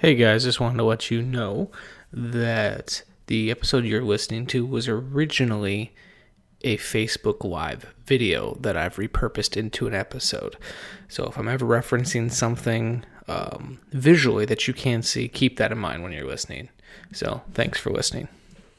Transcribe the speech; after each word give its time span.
Hey 0.00 0.14
guys, 0.14 0.44
just 0.44 0.60
wanted 0.60 0.78
to 0.78 0.84
let 0.84 1.10
you 1.10 1.20
know 1.20 1.70
that 2.10 3.02
the 3.26 3.50
episode 3.50 3.84
you're 3.84 4.02
listening 4.02 4.46
to 4.46 4.64
was 4.64 4.88
originally 4.88 5.92
a 6.62 6.78
Facebook 6.78 7.44
Live 7.44 7.92
video 8.06 8.56
that 8.60 8.78
I've 8.78 8.96
repurposed 8.96 9.58
into 9.58 9.86
an 9.86 9.92
episode. 9.92 10.56
So 11.06 11.26
if 11.26 11.36
I'm 11.36 11.48
ever 11.48 11.66
referencing 11.66 12.32
something 12.32 13.04
um, 13.28 13.78
visually 13.92 14.46
that 14.46 14.66
you 14.66 14.72
can 14.72 15.02
see, 15.02 15.28
keep 15.28 15.58
that 15.58 15.70
in 15.70 15.76
mind 15.76 16.02
when 16.02 16.12
you're 16.12 16.26
listening. 16.26 16.70
So 17.12 17.42
thanks 17.52 17.78
for 17.78 17.90
listening. 17.90 18.28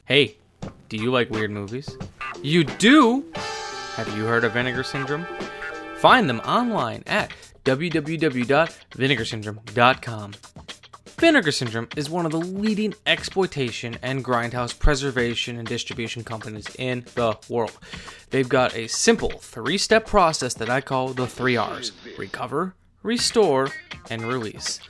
Hey, 0.06 0.38
do 0.88 0.96
you 0.96 1.12
like 1.12 1.30
weird 1.30 1.52
movies? 1.52 1.96
You 2.42 2.64
do? 2.64 3.26
Have 3.94 4.12
you 4.16 4.24
heard 4.24 4.42
of 4.42 4.54
Vinegar 4.54 4.82
Syndrome? 4.82 5.28
Find 5.98 6.28
them 6.28 6.40
online 6.40 7.04
at 7.06 7.30
www.vinegarsyndrome.com. 7.64 10.32
Vinegar 11.22 11.52
Syndrome 11.52 11.88
is 11.96 12.10
one 12.10 12.26
of 12.26 12.32
the 12.32 12.40
leading 12.40 12.94
exploitation 13.06 13.96
and 14.02 14.24
grindhouse 14.24 14.76
preservation 14.76 15.56
and 15.56 15.68
distribution 15.68 16.24
companies 16.24 16.66
in 16.80 17.06
the 17.14 17.38
world. 17.48 17.78
They've 18.30 18.48
got 18.48 18.74
a 18.74 18.88
simple 18.88 19.30
three 19.30 19.78
step 19.78 20.04
process 20.04 20.54
that 20.54 20.68
I 20.68 20.80
call 20.80 21.10
the 21.10 21.28
three 21.28 21.56
R's 21.56 21.92
recover, 22.18 22.74
restore, 23.04 23.68
and 24.10 24.24
release. 24.24 24.80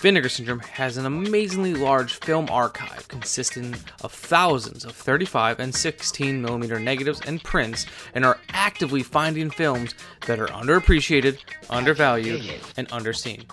Vinegar 0.00 0.28
Syndrome 0.28 0.58
has 0.58 0.96
an 0.96 1.06
amazingly 1.06 1.74
large 1.74 2.14
film 2.14 2.48
archive 2.50 3.06
consisting 3.06 3.76
of 4.02 4.12
thousands 4.12 4.84
of 4.84 4.96
35 4.96 5.60
and 5.60 5.72
16 5.72 6.42
millimeter 6.42 6.80
negatives 6.80 7.20
and 7.24 7.40
prints 7.44 7.86
and 8.16 8.24
are 8.24 8.40
actively 8.48 9.04
finding 9.04 9.48
films 9.48 9.94
that 10.26 10.40
are 10.40 10.48
underappreciated, 10.48 11.38
undervalued, 11.70 12.42
and 12.76 12.88
underseen. 12.88 13.44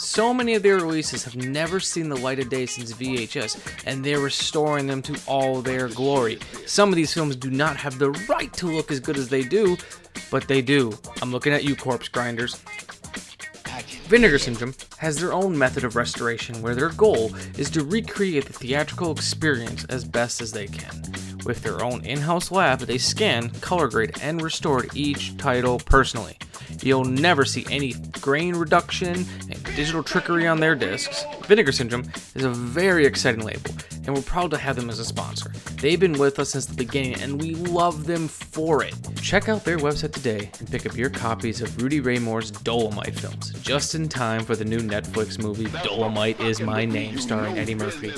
So 0.00 0.32
many 0.32 0.54
of 0.54 0.62
their 0.62 0.76
releases 0.76 1.24
have 1.24 1.36
never 1.36 1.78
seen 1.78 2.08
the 2.08 2.16
light 2.16 2.38
of 2.38 2.48
day 2.48 2.64
since 2.64 2.94
VHS, 2.94 3.84
and 3.84 4.02
they're 4.02 4.18
restoring 4.18 4.86
them 4.86 5.02
to 5.02 5.20
all 5.26 5.60
their 5.60 5.88
glory. 5.88 6.38
Some 6.64 6.88
of 6.88 6.94
these 6.94 7.12
films 7.12 7.36
do 7.36 7.50
not 7.50 7.76
have 7.76 7.98
the 7.98 8.12
right 8.26 8.50
to 8.54 8.66
look 8.66 8.90
as 8.90 8.98
good 8.98 9.18
as 9.18 9.28
they 9.28 9.42
do, 9.42 9.76
but 10.30 10.48
they 10.48 10.62
do. 10.62 10.98
I'm 11.20 11.30
looking 11.30 11.52
at 11.52 11.64
you, 11.64 11.76
corpse 11.76 12.08
grinders. 12.08 12.56
Vinegar 14.08 14.38
Syndrome 14.38 14.74
has 14.96 15.16
their 15.16 15.34
own 15.34 15.56
method 15.56 15.84
of 15.84 15.96
restoration 15.96 16.62
where 16.62 16.74
their 16.74 16.88
goal 16.88 17.32
is 17.58 17.68
to 17.70 17.84
recreate 17.84 18.46
the 18.46 18.54
theatrical 18.54 19.12
experience 19.12 19.84
as 19.90 20.04
best 20.06 20.40
as 20.40 20.50
they 20.50 20.66
can. 20.66 21.02
With 21.44 21.62
their 21.62 21.84
own 21.84 22.04
in 22.06 22.20
house 22.20 22.50
lab, 22.50 22.80
they 22.80 22.98
scan, 22.98 23.50
color 23.60 23.88
grade, 23.88 24.16
and 24.22 24.40
restore 24.40 24.86
each 24.94 25.36
title 25.36 25.78
personally. 25.78 26.38
You'll 26.82 27.04
never 27.04 27.44
see 27.44 27.66
any 27.70 27.92
grain 28.20 28.56
reduction 28.56 29.26
digital 29.80 30.02
trickery 30.02 30.46
on 30.46 30.60
their 30.60 30.74
discs. 30.74 31.24
Vinegar 31.46 31.72
Syndrome 31.72 32.04
is 32.34 32.44
a 32.44 32.50
very 32.50 33.06
exciting 33.06 33.40
label, 33.40 33.70
and 34.04 34.14
we're 34.14 34.20
proud 34.20 34.50
to 34.50 34.58
have 34.58 34.76
them 34.76 34.90
as 34.90 34.98
a 34.98 35.04
sponsor. 35.06 35.50
They've 35.80 35.98
been 35.98 36.18
with 36.18 36.38
us 36.38 36.50
since 36.50 36.66
the 36.66 36.74
beginning, 36.74 37.14
and 37.22 37.40
we 37.40 37.54
love 37.54 38.04
them 38.04 38.28
for 38.28 38.84
it. 38.84 38.94
Check 39.22 39.48
out 39.48 39.64
their 39.64 39.78
website 39.78 40.12
today 40.12 40.50
and 40.58 40.70
pick 40.70 40.84
up 40.84 40.98
your 40.98 41.08
copies 41.08 41.62
of 41.62 41.80
Rudy 41.80 42.00
Ray 42.00 42.18
Moore's 42.18 42.50
Dolomite 42.50 43.18
films, 43.18 43.52
just 43.62 43.94
in 43.94 44.06
time 44.06 44.44
for 44.44 44.54
the 44.54 44.66
new 44.66 44.80
Netflix 44.80 45.42
movie 45.42 45.70
Dolomite 45.82 46.38
is 46.40 46.60
My 46.60 46.84
Name, 46.84 47.16
starring 47.16 47.56
Eddie 47.56 47.74
Murphy. 47.74 48.12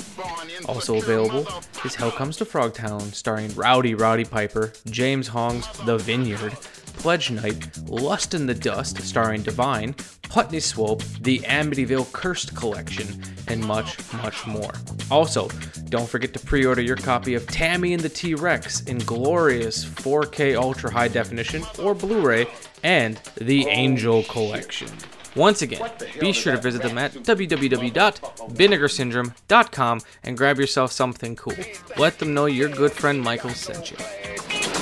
Also 0.65 0.97
available 0.97 1.47
is 1.85 1.95
Hell 1.95 2.11
Comes 2.11 2.35
to 2.37 2.45
Frogtown, 2.45 3.01
starring 3.13 3.55
Rowdy 3.55 3.95
Roddy 3.95 4.25
Piper, 4.25 4.73
James 4.87 5.29
Hong's 5.29 5.65
The 5.85 5.97
Vineyard, 5.97 6.57
Pledge 6.93 7.31
Night, 7.31 7.69
Lust 7.87 8.33
in 8.33 8.45
the 8.45 8.53
Dust, 8.53 9.01
starring 9.01 9.43
Divine, 9.43 9.95
Putney 10.23 10.59
Swope, 10.59 11.03
the 11.21 11.39
Amityville 11.39 12.11
Cursed 12.11 12.53
Collection, 12.55 13.07
and 13.47 13.63
much, 13.63 13.97
much 14.13 14.45
more. 14.47 14.71
Also, 15.11 15.47
don't 15.89 16.09
forget 16.09 16.33
to 16.33 16.39
pre 16.39 16.65
order 16.65 16.81
your 16.81 16.95
copy 16.95 17.35
of 17.35 17.45
Tammy 17.47 17.93
and 17.93 18.01
the 18.01 18.09
T 18.09 18.33
Rex 18.33 18.81
in 18.81 18.97
glorious 18.99 19.85
4K 19.85 20.55
Ultra 20.55 20.91
High 20.91 21.09
Definition 21.09 21.63
or 21.79 21.93
Blu 21.93 22.21
ray 22.21 22.47
and 22.83 23.17
the 23.35 23.67
Angel 23.67 24.23
Collection. 24.23 24.87
Once 25.35 25.61
again, 25.63 25.91
be 26.19 26.31
sure 26.31 26.55
to 26.55 26.61
visit 26.61 26.83
them 26.83 26.97
at 26.97 27.11
www.vinegarsyndrome.com 27.13 30.01
and 30.23 30.37
grab 30.37 30.59
yourself 30.59 30.91
something 30.91 31.35
cool. 31.35 31.55
Let 31.97 32.19
them 32.19 32.33
know 32.33 32.45
your 32.45 32.69
good 32.69 32.91
friend 32.91 33.21
Michael 33.21 33.51
sent 33.51 33.91
you. 33.91 33.97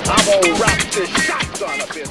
I'm 0.06 0.26
gonna 0.26 0.60
rock 0.60 0.80
this 0.92 1.10
shotgun 1.26 1.82
up 1.82 1.94
his 1.94 2.10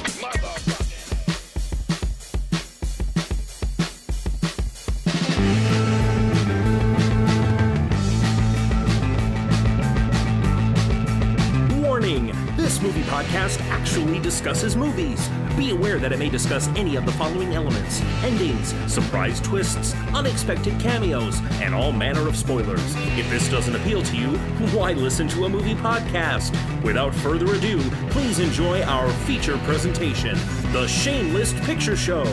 podcast 13.21 13.61
actually 13.69 14.19
discusses 14.19 14.75
movies. 14.75 15.29
Be 15.55 15.69
aware 15.69 15.99
that 15.99 16.11
it 16.11 16.17
may 16.17 16.29
discuss 16.29 16.67
any 16.69 16.95
of 16.95 17.05
the 17.05 17.11
following 17.11 17.53
elements 17.53 18.01
endings, 18.23 18.73
surprise 18.91 19.39
twists, 19.41 19.93
unexpected 20.13 20.79
cameos, 20.79 21.39
and 21.61 21.75
all 21.75 21.91
manner 21.91 22.27
of 22.27 22.35
spoilers. 22.35 22.95
If 23.17 23.29
this 23.29 23.47
doesn't 23.47 23.75
appeal 23.75 24.01
to 24.01 24.17
you, 24.17 24.37
why 24.75 24.93
listen 24.93 25.27
to 25.29 25.45
a 25.45 25.49
movie 25.49 25.75
podcast? 25.75 26.51
Without 26.81 27.13
further 27.13 27.53
ado, 27.53 27.79
please 28.09 28.39
enjoy 28.39 28.81
our 28.83 29.09
feature 29.25 29.57
presentation 29.59 30.35
The 30.71 30.87
Shameless 30.87 31.53
Picture 31.65 31.95
Show. 31.95 32.25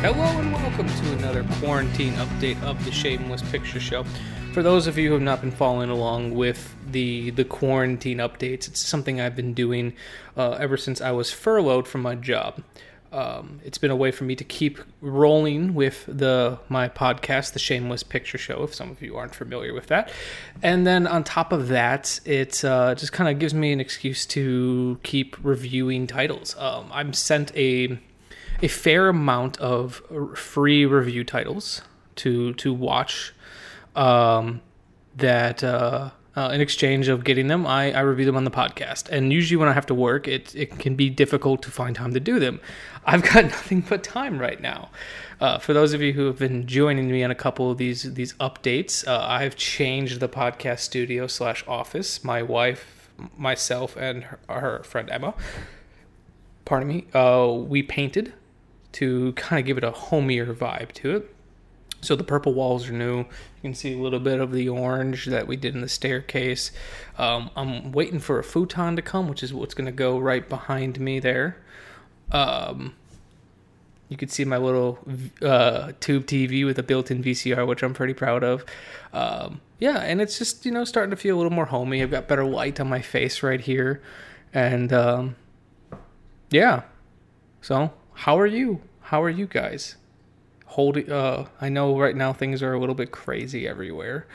Hello 0.00 0.38
and 0.38 0.52
welcome 0.52 0.86
to 0.86 1.07
another 1.38 1.60
quarantine 1.60 2.14
update 2.14 2.60
of 2.62 2.82
the 2.84 2.90
Shameless 2.90 3.42
Picture 3.50 3.80
Show. 3.80 4.04
For 4.52 4.62
those 4.62 4.86
of 4.86 4.98
you 4.98 5.08
who 5.08 5.14
have 5.14 5.22
not 5.22 5.40
been 5.40 5.50
following 5.50 5.90
along 5.90 6.34
with 6.34 6.74
the 6.90 7.30
the 7.30 7.44
quarantine 7.44 8.18
updates, 8.18 8.66
it's 8.68 8.80
something 8.80 9.20
I've 9.20 9.36
been 9.36 9.54
doing 9.54 9.94
uh, 10.36 10.52
ever 10.52 10.76
since 10.76 11.00
I 11.00 11.12
was 11.12 11.30
furloughed 11.32 11.86
from 11.86 12.02
my 12.02 12.14
job. 12.14 12.62
Um, 13.10 13.60
it's 13.64 13.78
been 13.78 13.90
a 13.90 13.96
way 13.96 14.10
for 14.10 14.24
me 14.24 14.36
to 14.36 14.44
keep 14.44 14.78
rolling 15.00 15.74
with 15.74 16.04
the 16.08 16.58
my 16.68 16.88
podcast, 16.88 17.52
The 17.52 17.58
Shameless 17.58 18.02
Picture 18.02 18.38
Show. 18.38 18.64
If 18.64 18.74
some 18.74 18.90
of 18.90 19.00
you 19.00 19.16
aren't 19.16 19.34
familiar 19.34 19.72
with 19.72 19.86
that, 19.86 20.10
and 20.62 20.86
then 20.86 21.06
on 21.06 21.24
top 21.24 21.52
of 21.52 21.68
that, 21.68 22.20
it 22.24 22.64
uh, 22.64 22.94
just 22.94 23.12
kind 23.12 23.30
of 23.30 23.38
gives 23.38 23.54
me 23.54 23.72
an 23.72 23.80
excuse 23.80 24.26
to 24.26 24.98
keep 25.02 25.36
reviewing 25.42 26.06
titles. 26.06 26.56
Um, 26.58 26.90
I'm 26.92 27.12
sent 27.12 27.54
a 27.56 27.98
a 28.62 28.68
fair 28.68 29.08
amount 29.08 29.58
of 29.58 30.02
free 30.36 30.86
review 30.86 31.24
titles 31.24 31.82
to 32.16 32.54
to 32.54 32.72
watch. 32.72 33.34
Um, 33.96 34.60
that 35.16 35.64
uh, 35.64 36.10
uh, 36.36 36.50
in 36.50 36.60
exchange 36.60 37.08
of 37.08 37.24
getting 37.24 37.48
them, 37.48 37.66
I, 37.66 37.92
I 37.92 38.00
review 38.00 38.24
them 38.24 38.36
on 38.36 38.44
the 38.44 38.50
podcast. 38.50 39.08
And 39.08 39.32
usually, 39.32 39.56
when 39.56 39.68
I 39.68 39.72
have 39.72 39.86
to 39.86 39.94
work, 39.94 40.28
it 40.28 40.54
it 40.54 40.78
can 40.78 40.94
be 40.94 41.10
difficult 41.10 41.62
to 41.62 41.70
find 41.70 41.96
time 41.96 42.14
to 42.14 42.20
do 42.20 42.38
them. 42.38 42.60
I've 43.04 43.22
got 43.22 43.44
nothing 43.56 43.80
but 43.80 44.02
time 44.04 44.38
right 44.38 44.60
now. 44.60 44.90
Uh, 45.40 45.58
for 45.58 45.72
those 45.72 45.92
of 45.92 46.02
you 46.02 46.12
who 46.12 46.26
have 46.26 46.38
been 46.38 46.66
joining 46.66 47.10
me 47.10 47.24
on 47.24 47.30
a 47.30 47.34
couple 47.34 47.70
of 47.70 47.78
these 47.78 48.14
these 48.14 48.34
updates, 48.34 49.06
uh, 49.06 49.26
I've 49.28 49.56
changed 49.56 50.20
the 50.20 50.28
podcast 50.28 50.80
studio 50.80 51.26
slash 51.26 51.64
office. 51.66 52.22
My 52.22 52.42
wife, 52.42 53.10
myself, 53.36 53.96
and 53.96 54.24
her, 54.24 54.38
her 54.48 54.82
friend 54.84 55.10
Emma 55.10 55.34
pardon 56.68 56.86
me, 56.86 57.06
uh, 57.14 57.50
we 57.50 57.82
painted 57.82 58.34
to 58.92 59.32
kind 59.32 59.60
of 59.60 59.66
give 59.66 59.78
it 59.78 59.84
a 59.84 59.90
homier 59.90 60.52
vibe 60.54 60.92
to 60.92 61.16
it. 61.16 61.34
So 62.00 62.14
the 62.14 62.24
purple 62.24 62.54
walls 62.54 62.88
are 62.88 62.92
new. 62.92 63.18
You 63.18 63.26
can 63.62 63.74
see 63.74 63.92
a 63.92 63.98
little 63.98 64.20
bit 64.20 64.40
of 64.40 64.52
the 64.52 64.68
orange 64.68 65.26
that 65.26 65.48
we 65.48 65.56
did 65.56 65.74
in 65.74 65.80
the 65.80 65.88
staircase. 65.88 66.70
Um, 67.16 67.50
I'm 67.56 67.90
waiting 67.90 68.20
for 68.20 68.38
a 68.38 68.44
futon 68.44 68.94
to 68.96 69.02
come, 69.02 69.28
which 69.28 69.42
is 69.42 69.52
what's 69.52 69.74
going 69.74 69.86
to 69.86 69.92
go 69.92 70.18
right 70.18 70.48
behind 70.48 71.00
me 71.00 71.18
there. 71.18 71.56
Um, 72.30 72.94
you 74.08 74.16
can 74.16 74.28
see 74.28 74.44
my 74.44 74.56
little 74.56 74.98
uh, 75.42 75.92
tube 76.00 76.26
TV 76.26 76.64
with 76.64 76.78
a 76.78 76.82
built-in 76.82 77.22
VCR, 77.22 77.66
which 77.66 77.82
I'm 77.82 77.94
pretty 77.94 78.14
proud 78.14 78.42
of. 78.42 78.64
Um, 79.12 79.60
yeah, 79.78 79.98
and 79.98 80.20
it's 80.20 80.38
just 80.38 80.64
you 80.64 80.72
know 80.72 80.84
starting 80.84 81.10
to 81.10 81.16
feel 81.16 81.36
a 81.36 81.38
little 81.38 81.52
more 81.52 81.66
homey. 81.66 82.02
I've 82.02 82.10
got 82.10 82.26
better 82.26 82.44
light 82.44 82.80
on 82.80 82.88
my 82.88 83.02
face 83.02 83.42
right 83.42 83.60
here, 83.60 84.02
and 84.54 84.92
um, 84.92 85.36
yeah. 86.50 86.82
So 87.60 87.92
how 88.18 88.36
are 88.36 88.46
you? 88.46 88.80
How 89.00 89.22
are 89.22 89.30
you 89.30 89.46
guys? 89.46 89.94
Holding. 90.66 91.10
Uh, 91.10 91.46
I 91.60 91.68
know 91.68 91.96
right 91.96 92.16
now 92.16 92.32
things 92.32 92.64
are 92.64 92.72
a 92.72 92.80
little 92.80 92.96
bit 92.96 93.12
crazy 93.12 93.68
everywhere. 93.68 94.26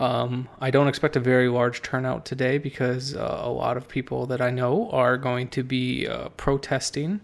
Um, 0.00 0.48
I 0.60 0.72
don't 0.72 0.88
expect 0.88 1.14
a 1.14 1.20
very 1.20 1.48
large 1.48 1.80
turnout 1.80 2.24
today 2.24 2.58
because 2.58 3.14
uh, 3.14 3.40
a 3.42 3.48
lot 3.50 3.76
of 3.76 3.86
people 3.86 4.26
that 4.26 4.40
I 4.40 4.50
know 4.50 4.90
are 4.90 5.16
going 5.16 5.46
to 5.50 5.62
be 5.62 6.08
uh, 6.08 6.30
protesting 6.30 7.20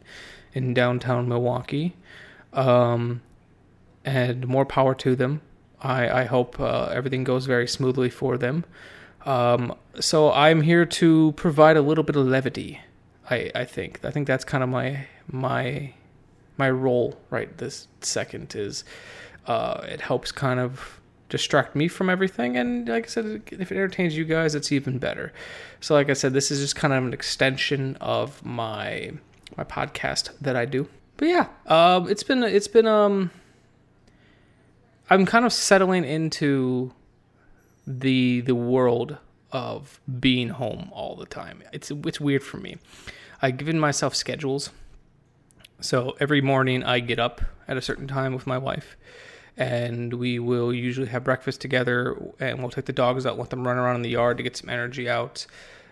in 0.53 0.75
downtown 0.75 1.29
Milwaukee. 1.29 1.97
Um, 2.52 3.23
and 4.05 4.47
more 4.47 4.64
power 4.64 4.94
to 4.94 5.17
them. 5.17 5.41
I, 5.81 6.20
I 6.20 6.25
hope 6.26 6.61
uh, 6.61 6.87
everything 6.94 7.25
goes 7.25 7.47
very 7.47 7.67
smoothly 7.67 8.11
for 8.11 8.38
them. 8.38 8.64
Um, 9.25 9.75
so 9.99 10.32
I'm 10.32 10.61
here 10.61 10.87
to 10.87 11.32
provide 11.32 11.76
a 11.76 11.82
little 11.82 12.05
bit 12.05 12.14
of 12.14 12.26
levity. 12.26 12.81
I, 13.29 13.50
I 13.56 13.64
think 13.64 14.05
I 14.05 14.12
think 14.12 14.29
that's 14.29 14.44
kind 14.44 14.62
of 14.62 14.70
my 14.70 15.06
my 15.26 15.94
my 16.56 16.70
role 16.70 17.19
right 17.31 17.56
this 17.58 17.88
second 18.00 18.55
is 18.55 18.85
uh, 19.47 19.81
it 19.85 20.00
helps 20.00 20.32
kind 20.32 20.58
of 20.58 21.00
distract 21.29 21.75
me 21.75 21.88
from 21.88 22.08
everything. 22.08 22.56
And 22.56 22.88
like 22.88 23.05
i 23.05 23.08
said 23.08 23.43
if 23.50 23.73
it 23.73 23.75
entertains 23.75 24.17
you 24.17 24.25
guys 24.25 24.55
it's 24.55 24.73
even 24.73 24.99
better. 24.99 25.32
So 25.81 25.94
like 25.94 26.11
i 26.11 26.12
said 26.12 26.32
this 26.32 26.50
is 26.50 26.61
just 26.61 26.76
kind 26.76 26.93
of 26.93 27.05
an 27.05 27.12
extension 27.12 27.97
of 28.00 28.44
my 28.44 29.12
my 29.56 29.64
podcast 29.64 30.31
that 30.41 30.56
i 30.56 30.64
do. 30.64 30.88
But 31.17 31.29
yeah 31.29 31.49
um 31.67 32.08
it's 32.08 32.23
been 32.23 32.43
it's 32.43 32.69
been 32.69 32.87
um 32.87 33.31
i'm 35.11 35.26
kind 35.26 35.44
of 35.44 35.52
settling 35.52 36.05
into 36.05 36.93
the 37.87 38.41
the 38.43 38.55
world 38.55 39.19
of 39.52 40.00
being 40.20 40.50
home 40.50 40.91
all 40.93 41.17
the 41.17 41.26
time. 41.26 41.62
It's 41.73 41.91
it's 41.91 42.20
weird 42.20 42.43
for 42.43 42.59
me. 42.59 42.76
I've 43.41 43.56
given 43.56 43.79
myself 43.79 44.14
schedules 44.14 44.70
so 45.81 46.17
every 46.20 46.40
morning 46.40 46.82
I 46.82 47.00
get 47.00 47.19
up 47.19 47.40
at 47.69 47.76
a 47.76 47.82
certain 47.82 48.06
time 48.06 48.34
with 48.34 48.46
my 48.46 48.58
wife, 48.58 48.96
and 49.56 50.14
we 50.14 50.38
will 50.38 50.73
usually 50.73 51.08
have 51.08 51.25
breakfast 51.25 51.61
together, 51.61 52.17
and 52.40 52.61
we'll 52.61 52.70
take 52.70 52.87
the 52.87 52.93
dogs 52.93 53.26
out, 53.26 53.38
let 53.38 53.50
them 53.50 53.67
run 53.67 53.76
around 53.76 53.96
in 53.96 54.02
the 54.02 54.11
yard 54.11 54.37
to 54.38 54.43
get 54.43 54.56
some 54.56 54.69
energy 54.70 55.08
out, 55.08 55.46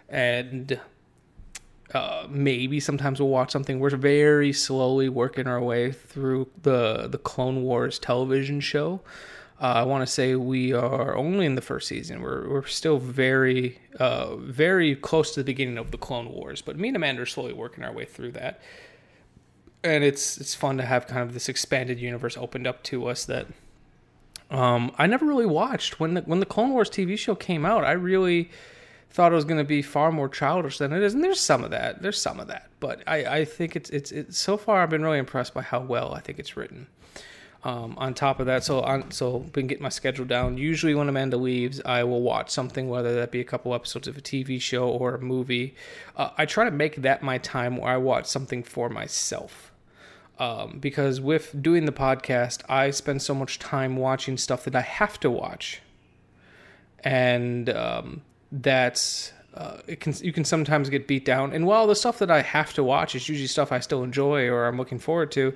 and 0.09 0.81
uh, 1.93 2.27
maybe 2.29 2.81
sometimes 2.81 3.21
we'll 3.21 3.29
watch 3.29 3.51
something. 3.51 3.79
We're 3.79 3.91
very 3.91 4.53
slowly 4.53 5.09
working 5.09 5.47
our 5.47 5.61
way 5.61 5.93
through 5.93 6.49
the 6.63 7.07
the 7.09 7.19
Clone 7.19 7.63
Wars 7.63 7.99
television 7.99 8.61
show. 8.61 9.01
Uh, 9.61 9.67
I 9.67 9.83
want 9.85 10.03
to 10.05 10.13
say 10.13 10.35
we 10.35 10.73
are 10.73 11.17
only 11.17 11.47
in 11.47 11.55
the 11.55 11.63
first 11.63 11.87
season. 11.87 12.21
We're 12.21 12.49
we're 12.49 12.67
still 12.67 12.99
very 12.99 13.79
uh, 14.01 14.37
very 14.37 14.97
close 14.97 15.33
to 15.35 15.41
the 15.41 15.45
beginning 15.45 15.79
of 15.79 15.91
the 15.91 15.99
Clone 15.99 16.31
Wars, 16.33 16.63
but 16.63 16.77
me 16.77 16.89
and 16.89 16.97
Amanda 16.97 17.23
are 17.23 17.27
slowly 17.27 17.53
working 17.53 17.85
our 17.85 17.93
way 17.93 18.05
through 18.05 18.33
that 18.33 18.61
and 19.85 20.03
it's 20.03 20.39
it's 20.39 20.55
fun 20.55 20.79
to 20.79 20.85
have 20.85 21.07
kind 21.07 21.21
of 21.23 21.35
this 21.35 21.49
expanded 21.49 22.01
universe 22.01 22.37
opened 22.37 22.67
up 22.67 22.83
to 22.85 23.07
us 23.07 23.25
that 23.27 23.47
um, 24.51 24.93
I 24.99 25.07
never 25.07 25.27
really 25.27 25.47
watched 25.47 26.01
when 26.01 26.15
the 26.15 26.23
when 26.23 26.41
the 26.41 26.47
Clone 26.47 26.71
Wars 26.71 26.91
TV 26.91 27.19
show 27.19 27.35
came 27.35 27.65
out. 27.65 27.85
I 27.85 27.93
really 27.93 28.51
thought 29.11 29.31
it 29.31 29.37
was 29.37 29.45
going 29.45 29.59
to 29.59 29.65
be 29.65 29.83
far 29.83 30.11
more 30.11 30.29
childish 30.29 30.79
than 30.79 30.93
it 30.93 31.03
is, 31.03 31.15
and 31.15 31.23
there's 31.23 31.41
some 31.41 31.63
of 31.63 31.71
that. 31.71 32.03
There's 32.03 32.21
some 32.21 32.41
of 32.41 32.49
that, 32.49 32.69
but 32.81 33.03
I, 33.07 33.25
I 33.25 33.45
think 33.45 33.77
it's 33.77 33.91
it's 33.91 34.11
it's 34.11 34.39
so 34.39 34.57
far 34.57 34.83
I've 34.83 34.91
been 34.91 35.03
really 35.03 35.19
impressed 35.19 35.55
by 35.55 35.63
how 35.63 35.81
well 35.81 36.15
I 36.15 36.21
think 36.21 36.39
it's 36.39 36.57
written. 36.57 36.89
Um, 37.63 37.95
on 37.97 38.13
top 38.13 38.41
of 38.41 38.47
that, 38.47 38.63
so 38.63 38.83
on 38.83 39.11
so 39.11 39.39
been 39.39 39.67
getting 39.67 39.83
my 39.83 39.89
schedule 39.89 40.27
down. 40.27 40.59
Usually 40.59 40.95
when 40.95 41.09
Amanda 41.09 41.39
leaves, 41.39 41.81
I 41.87 42.05
will 42.05 42.21
watch 42.21 42.51
something, 42.51 42.91
whether 42.91 43.15
that 43.15 43.31
be 43.31 43.41
a 43.41 43.45
couple 43.45 43.75
episodes 43.75 44.07
of 44.07 44.19
a 44.19 44.21
TV 44.21 44.61
show 44.61 44.87
or 44.87 45.15
a 45.15 45.21
movie. 45.21 45.75
Uh, 46.15 46.29
I 46.37 46.45
try 46.45 46.65
to 46.65 46.71
make 46.71 46.97
that 46.97 47.23
my 47.23 47.39
time 47.39 47.79
where 47.79 47.91
I 47.91 47.97
watch 47.97 48.27
something 48.27 48.63
for 48.63 48.91
myself 48.91 49.64
um, 50.39 50.79
because 50.81 51.21
with 51.21 51.63
doing 51.63 51.85
the 51.85 51.93
podcast, 51.93 52.63
I 52.69 52.91
spend 52.91 53.23
so 53.23 53.35
much 53.35 53.59
time 53.59 53.97
watching 53.97 54.37
stuff 54.37 54.65
that 54.65 54.75
I 54.75 54.81
have 54.81 55.21
to 55.21 55.31
watch, 55.31 55.81
and 57.03 57.71
um, 57.71 58.23
that's 58.51 59.33
uh, 59.55 59.79
it 59.87 60.01
can 60.01 60.13
you 60.21 60.33
can 60.33 60.45
sometimes 60.45 60.91
get 60.91 61.07
beat 61.07 61.25
down. 61.25 61.53
And 61.53 61.67
while 61.67 61.87
the 61.87 61.95
stuff 61.95 62.19
that 62.19 62.31
I 62.31 62.43
have 62.43 62.73
to 62.75 62.83
watch 62.83 63.15
is 63.15 63.29
usually 63.29 63.47
stuff 63.47 63.71
I 63.71 63.81
still 63.81 64.03
enjoy 64.03 64.49
or 64.49 64.67
I'm 64.67 64.77
looking 64.77 64.99
forward 64.99 65.31
to, 65.33 65.55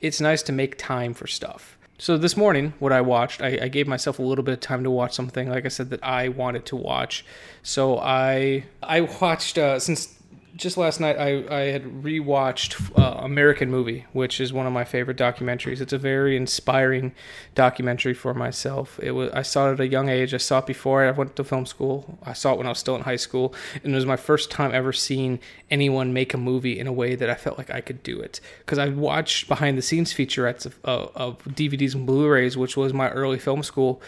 it's 0.00 0.20
nice 0.20 0.42
to 0.44 0.52
make 0.52 0.78
time 0.78 1.12
for 1.12 1.26
stuff. 1.26 1.76
So 1.98 2.18
this 2.18 2.36
morning, 2.36 2.74
what 2.80 2.92
I 2.92 3.02
watched, 3.02 3.40
I, 3.40 3.58
I, 3.62 3.68
gave 3.68 3.86
myself 3.86 4.18
a 4.18 4.22
little 4.22 4.42
bit 4.42 4.52
of 4.52 4.60
time 4.60 4.82
to 4.82 4.90
watch 4.90 5.12
something, 5.12 5.48
like 5.48 5.64
I 5.64 5.68
said, 5.68 5.90
that 5.90 6.02
I 6.02 6.28
wanted 6.28 6.66
to 6.66 6.76
watch. 6.76 7.24
So 7.62 7.98
I 7.98 8.64
I 8.82 9.02
watched 9.02 9.58
uh, 9.58 9.78
since 9.78 10.18
just 10.56 10.76
last 10.76 11.00
night 11.00 11.18
I, 11.18 11.44
I 11.50 11.60
had 11.70 11.84
rewatched 11.84 12.98
uh, 12.98 13.20
American 13.24 13.70
Movie, 13.70 14.06
which 14.12 14.40
is 14.40 14.52
one 14.52 14.66
of 14.66 14.72
my 14.72 14.84
favorite 14.84 15.16
documentaries. 15.16 15.80
It's 15.80 15.92
a 15.92 15.98
very 15.98 16.36
inspiring 16.36 17.12
documentary 17.54 18.14
for 18.14 18.34
myself. 18.34 19.00
It 19.02 19.12
was 19.12 19.30
I 19.32 19.42
saw 19.42 19.70
it 19.70 19.74
at 19.74 19.80
a 19.80 19.88
young 19.88 20.08
age. 20.08 20.32
I 20.32 20.38
saw 20.38 20.58
it 20.58 20.66
before 20.66 21.04
I 21.04 21.10
went 21.10 21.36
to 21.36 21.44
film 21.44 21.66
school. 21.66 22.18
I 22.22 22.32
saw 22.32 22.52
it 22.52 22.58
when 22.58 22.66
I 22.66 22.70
was 22.70 22.78
still 22.78 22.94
in 22.94 23.02
high 23.02 23.16
school, 23.16 23.54
and 23.82 23.92
it 23.92 23.96
was 23.96 24.06
my 24.06 24.16
first 24.16 24.50
time 24.50 24.72
ever 24.72 24.92
seeing 24.92 25.40
anyone 25.70 26.12
make 26.12 26.34
a 26.34 26.38
movie 26.38 26.78
in 26.78 26.86
a 26.86 26.92
way 26.92 27.14
that 27.16 27.28
I 27.28 27.34
felt 27.34 27.58
like 27.58 27.70
I 27.70 27.80
could 27.80 28.02
do 28.02 28.20
it. 28.20 28.40
Because 28.60 28.78
I 28.78 28.88
watched 28.88 29.48
behind 29.48 29.76
the 29.76 29.82
scenes 29.82 30.12
featurettes 30.12 30.66
of, 30.66 30.78
of, 30.84 31.10
of 31.16 31.44
DVDs 31.44 31.94
and 31.94 32.06
Blu-rays, 32.06 32.56
which 32.56 32.76
was 32.76 32.92
my 32.92 33.10
early 33.10 33.38
film 33.38 33.62
school, 33.62 34.00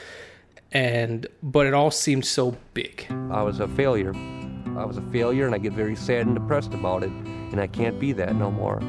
and 0.71 1.27
but 1.43 1.67
it 1.67 1.75
all 1.75 1.91
seemed 1.91 2.25
so 2.25 2.57
big. 2.75 3.07
I 3.31 3.43
was 3.43 3.59
a 3.59 3.67
failure 3.69 4.13
I 4.77 4.85
was 4.85 4.99
a 4.99 5.03
failure 5.03 5.47
and 5.47 5.55
I 5.55 5.59
get 5.59 5.73
very 5.73 5.97
sad 5.97 6.27
and 6.27 6.35
depressed 6.35 6.75
about 6.75 7.03
it, 7.03 7.11
and 7.11 7.61
I 7.61 7.67
can't 7.67 7.99
be 7.99 8.13
that 8.13 8.37
no 8.37 8.51
more. 8.51 8.81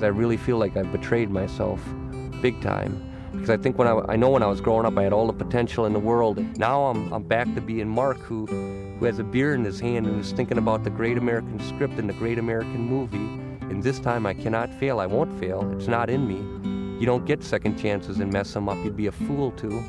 I 0.00 0.06
really 0.06 0.36
feel 0.36 0.58
like 0.58 0.76
I've 0.76 0.92
betrayed 0.92 1.30
myself 1.30 1.80
big 2.40 2.60
time. 2.62 3.02
Because 3.32 3.50
I 3.50 3.56
think 3.56 3.76
when 3.76 3.88
I, 3.88 3.98
I 4.08 4.16
know 4.16 4.30
when 4.30 4.42
I 4.42 4.46
was 4.46 4.60
growing 4.60 4.86
up, 4.86 4.96
I 4.96 5.02
had 5.02 5.12
all 5.12 5.26
the 5.26 5.32
potential 5.32 5.84
in 5.86 5.92
the 5.92 5.98
world. 5.98 6.38
Now 6.58 6.86
I'm, 6.86 7.12
I'm 7.12 7.22
back 7.22 7.52
to 7.54 7.60
being 7.60 7.88
Mark, 7.88 8.18
who, 8.18 8.46
who 8.46 9.04
has 9.04 9.18
a 9.18 9.24
beer 9.24 9.54
in 9.54 9.64
his 9.64 9.80
hand 9.80 10.06
and 10.06 10.20
is 10.20 10.32
thinking 10.32 10.58
about 10.58 10.84
the 10.84 10.90
great 10.90 11.18
American 11.18 11.58
script 11.60 11.94
and 11.94 12.08
the 12.08 12.14
great 12.14 12.38
American 12.38 12.80
movie. 12.80 13.16
And 13.68 13.82
this 13.82 13.98
time 13.98 14.26
I 14.26 14.34
cannot 14.34 14.72
fail. 14.72 15.00
I 15.00 15.06
won't 15.06 15.38
fail. 15.40 15.70
It's 15.76 15.88
not 15.88 16.08
in 16.08 16.26
me. 16.26 16.36
You 17.00 17.04
don't 17.04 17.26
get 17.26 17.42
second 17.42 17.78
chances 17.78 18.20
and 18.20 18.32
mess 18.32 18.54
them 18.54 18.68
up. 18.68 18.82
You'd 18.84 18.96
be 18.96 19.08
a 19.08 19.12
fool 19.12 19.50
to 19.52 19.82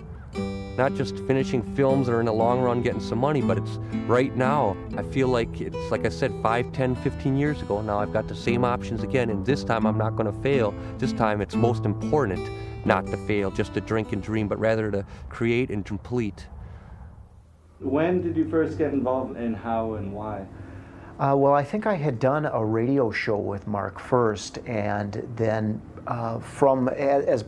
not 0.77 0.93
just 0.93 1.17
finishing 1.25 1.63
films 1.75 2.07
or 2.07 2.19
in 2.19 2.27
the 2.27 2.33
long 2.33 2.61
run 2.61 2.81
getting 2.81 3.01
some 3.01 3.17
money, 3.17 3.41
but 3.41 3.57
it's 3.57 3.79
right 4.05 4.35
now. 4.35 4.77
I 4.95 5.03
feel 5.03 5.27
like 5.27 5.59
it's, 5.59 5.91
like 5.91 6.05
I 6.05 6.09
said, 6.09 6.31
5, 6.43 6.71
10, 6.71 6.95
15 6.95 7.35
years 7.35 7.61
ago. 7.61 7.81
Now 7.81 7.99
I've 7.99 8.13
got 8.13 8.27
the 8.27 8.35
same 8.35 8.63
options 8.63 9.01
again, 9.03 9.31
and 9.31 9.45
this 9.45 9.63
time 9.63 9.87
I'm 9.87 9.97
not 9.97 10.15
going 10.15 10.31
to 10.31 10.41
fail. 10.43 10.73
This 10.99 11.13
time 11.13 11.41
it's 11.41 11.55
most 11.55 11.83
important 11.83 12.47
not 12.85 13.07
to 13.07 13.17
fail, 13.17 13.49
just 13.49 13.73
to 13.73 13.81
drink 13.81 14.13
and 14.13 14.21
dream, 14.21 14.47
but 14.47 14.59
rather 14.59 14.91
to 14.91 15.05
create 15.29 15.71
and 15.71 15.83
complete. 15.83 16.45
When 17.79 18.21
did 18.21 18.37
you 18.37 18.47
first 18.49 18.77
get 18.77 18.93
involved 18.93 19.35
and 19.35 19.55
how 19.55 19.95
and 19.95 20.13
why? 20.13 20.45
Uh, 21.19 21.35
well, 21.35 21.53
I 21.53 21.63
think 21.63 21.87
I 21.87 21.95
had 21.95 22.19
done 22.19 22.45
a 22.45 22.63
radio 22.63 23.09
show 23.09 23.37
with 23.37 23.65
Mark 23.65 23.99
first, 23.99 24.59
and 24.67 25.27
then 25.35 25.81
uh, 26.05 26.39
from 26.39 26.87
as 26.89 27.43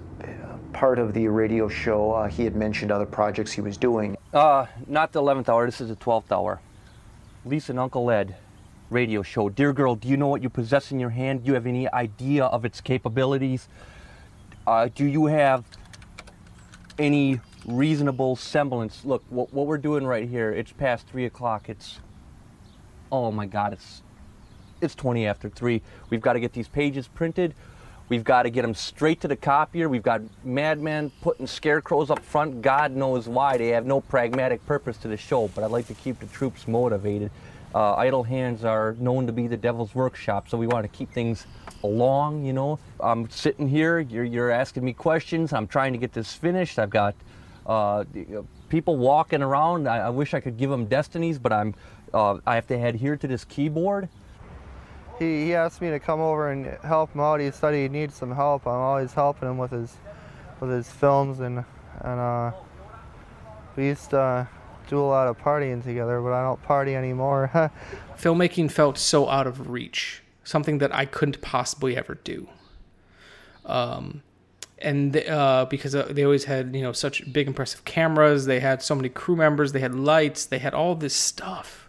part 0.73 0.99
of 0.99 1.13
the 1.13 1.27
radio 1.27 1.67
show, 1.67 2.11
uh, 2.11 2.27
he 2.27 2.43
had 2.43 2.55
mentioned 2.55 2.91
other 2.91 3.05
projects 3.05 3.51
he 3.51 3.61
was 3.61 3.77
doing. 3.77 4.15
Uh, 4.33 4.65
not 4.87 5.11
the 5.11 5.21
11th 5.21 5.49
hour, 5.49 5.65
this 5.65 5.81
is 5.81 5.89
the 5.89 5.95
12th 5.95 6.31
hour. 6.31 6.61
Lisa 7.45 7.71
and 7.71 7.79
Uncle 7.79 8.09
Ed 8.11 8.35
radio 8.89 9.21
show. 9.21 9.49
Dear 9.49 9.73
girl, 9.73 9.95
do 9.95 10.07
you 10.07 10.17
know 10.17 10.27
what 10.27 10.41
you 10.41 10.49
possess 10.49 10.91
in 10.91 10.99
your 10.99 11.09
hand? 11.09 11.43
Do 11.43 11.47
you 11.47 11.53
have 11.53 11.67
any 11.67 11.91
idea 11.91 12.45
of 12.45 12.65
its 12.65 12.81
capabilities? 12.81 13.67
Uh, 14.65 14.89
do 14.93 15.05
you 15.05 15.25
have 15.27 15.63
any 16.97 17.39
reasonable 17.65 18.35
semblance? 18.35 19.05
Look, 19.05 19.23
what, 19.29 19.53
what 19.53 19.67
we're 19.67 19.77
doing 19.77 20.05
right 20.05 20.27
here, 20.27 20.51
it's 20.51 20.71
past 20.71 21.07
3 21.07 21.25
o'clock. 21.25 21.69
It's, 21.69 21.99
oh 23.11 23.31
my 23.31 23.45
God, 23.45 23.73
it's, 23.73 24.01
it's 24.81 24.95
20 24.95 25.25
after 25.25 25.49
3. 25.49 25.81
We've 26.09 26.21
got 26.21 26.33
to 26.33 26.39
get 26.39 26.53
these 26.53 26.67
pages 26.67 27.07
printed. 27.07 27.55
We've 28.09 28.23
got 28.23 28.43
to 28.43 28.49
get 28.49 28.63
them 28.63 28.73
straight 28.73 29.21
to 29.21 29.27
the 29.27 29.35
copier. 29.35 29.87
We've 29.87 30.03
got 30.03 30.21
madmen 30.43 31.11
putting 31.21 31.45
scarecrows 31.45 32.09
up 32.09 32.25
front. 32.25 32.63
God 32.63 32.91
knows 32.91 33.27
why. 33.27 33.57
They 33.57 33.67
have 33.69 33.85
no 33.85 34.01
pragmatic 34.01 34.65
purpose 34.65 34.97
to 34.97 35.07
the 35.07 35.17
show, 35.17 35.47
but 35.49 35.63
I'd 35.63 35.69
like 35.69 35.85
to 35.87 35.93
keep 35.93 36.19
the 36.19 36.25
troops 36.25 36.67
motivated. 36.67 37.29
Uh, 37.73 37.93
idle 37.93 38.23
hands 38.23 38.65
are 38.65 38.95
known 38.99 39.27
to 39.27 39.31
be 39.31 39.45
the 39.45 39.57
devil's 39.57 39.93
workshop, 39.93 40.49
so 40.49 40.57
we 40.57 40.65
want 40.65 40.83
to 40.83 40.97
keep 40.97 41.11
things 41.11 41.45
along, 41.83 42.43
you 42.43 42.51
know. 42.51 42.79
I'm 42.99 43.29
sitting 43.29 43.67
here, 43.67 43.99
you're, 43.99 44.23
you're 44.23 44.49
asking 44.49 44.83
me 44.83 44.93
questions. 44.93 45.53
I'm 45.53 45.67
trying 45.67 45.93
to 45.93 45.99
get 45.99 46.11
this 46.11 46.33
finished. 46.33 46.79
I've 46.79 46.89
got 46.89 47.13
uh, 47.67 48.05
people 48.69 48.97
walking 48.97 49.43
around. 49.43 49.87
I, 49.87 50.07
I, 50.07 50.09
wish 50.09 50.33
I 50.33 50.39
could 50.39 50.57
give 50.57 50.71
them 50.71 50.85
destinies, 50.85 51.37
but 51.37 51.53
I'm, 51.53 51.75
uh, 52.11 52.39
I 52.47 52.55
have 52.55 52.65
to 52.67 52.73
adhere 52.73 53.17
to 53.17 53.27
this 53.27 53.45
keyboard 53.45 54.09
he, 55.19 55.45
he 55.45 55.53
asked 55.53 55.81
me 55.81 55.89
to 55.89 55.99
come 55.99 56.21
over 56.21 56.49
and 56.49 56.65
help 56.83 57.13
him 57.13 57.21
out. 57.21 57.39
He 57.39 57.51
said 57.51 57.73
he 57.73 57.89
needs 57.89 58.15
some 58.15 58.31
help. 58.31 58.65
I'm 58.65 58.73
always 58.73 59.13
helping 59.13 59.49
him 59.49 59.57
with 59.57 59.71
his 59.71 59.95
with 60.59 60.71
his 60.71 60.89
films 60.89 61.39
and 61.39 61.63
and 62.01 62.19
uh, 62.19 62.51
we 63.75 63.87
used 63.87 64.09
to 64.11 64.47
do 64.87 64.99
a 64.99 65.01
lot 65.01 65.27
of 65.27 65.37
partying 65.37 65.83
together, 65.83 66.21
but 66.21 66.33
I 66.33 66.41
don't 66.41 66.61
party 66.63 66.95
anymore. 66.95 67.71
Filmmaking 68.17 68.71
felt 68.71 68.97
so 68.97 69.29
out 69.29 69.45
of 69.45 69.69
reach, 69.69 70.23
something 70.43 70.79
that 70.79 70.93
I 70.95 71.05
couldn't 71.05 71.41
possibly 71.41 71.95
ever 71.95 72.15
do. 72.15 72.49
Um, 73.65 74.23
and 74.79 75.15
uh, 75.15 75.67
because 75.69 75.93
uh, 75.93 76.07
they 76.09 76.23
always 76.23 76.45
had 76.45 76.73
you 76.73 76.81
know 76.81 76.93
such 76.93 77.31
big 77.31 77.47
impressive 77.47 77.83
cameras, 77.83 78.45
they 78.45 78.61
had 78.61 78.81
so 78.81 78.95
many 78.95 79.09
crew 79.09 79.35
members, 79.35 79.73
they 79.73 79.81
had 79.81 79.93
lights, 79.93 80.45
they 80.45 80.59
had 80.59 80.73
all 80.73 80.95
this 80.95 81.13
stuff 81.13 81.88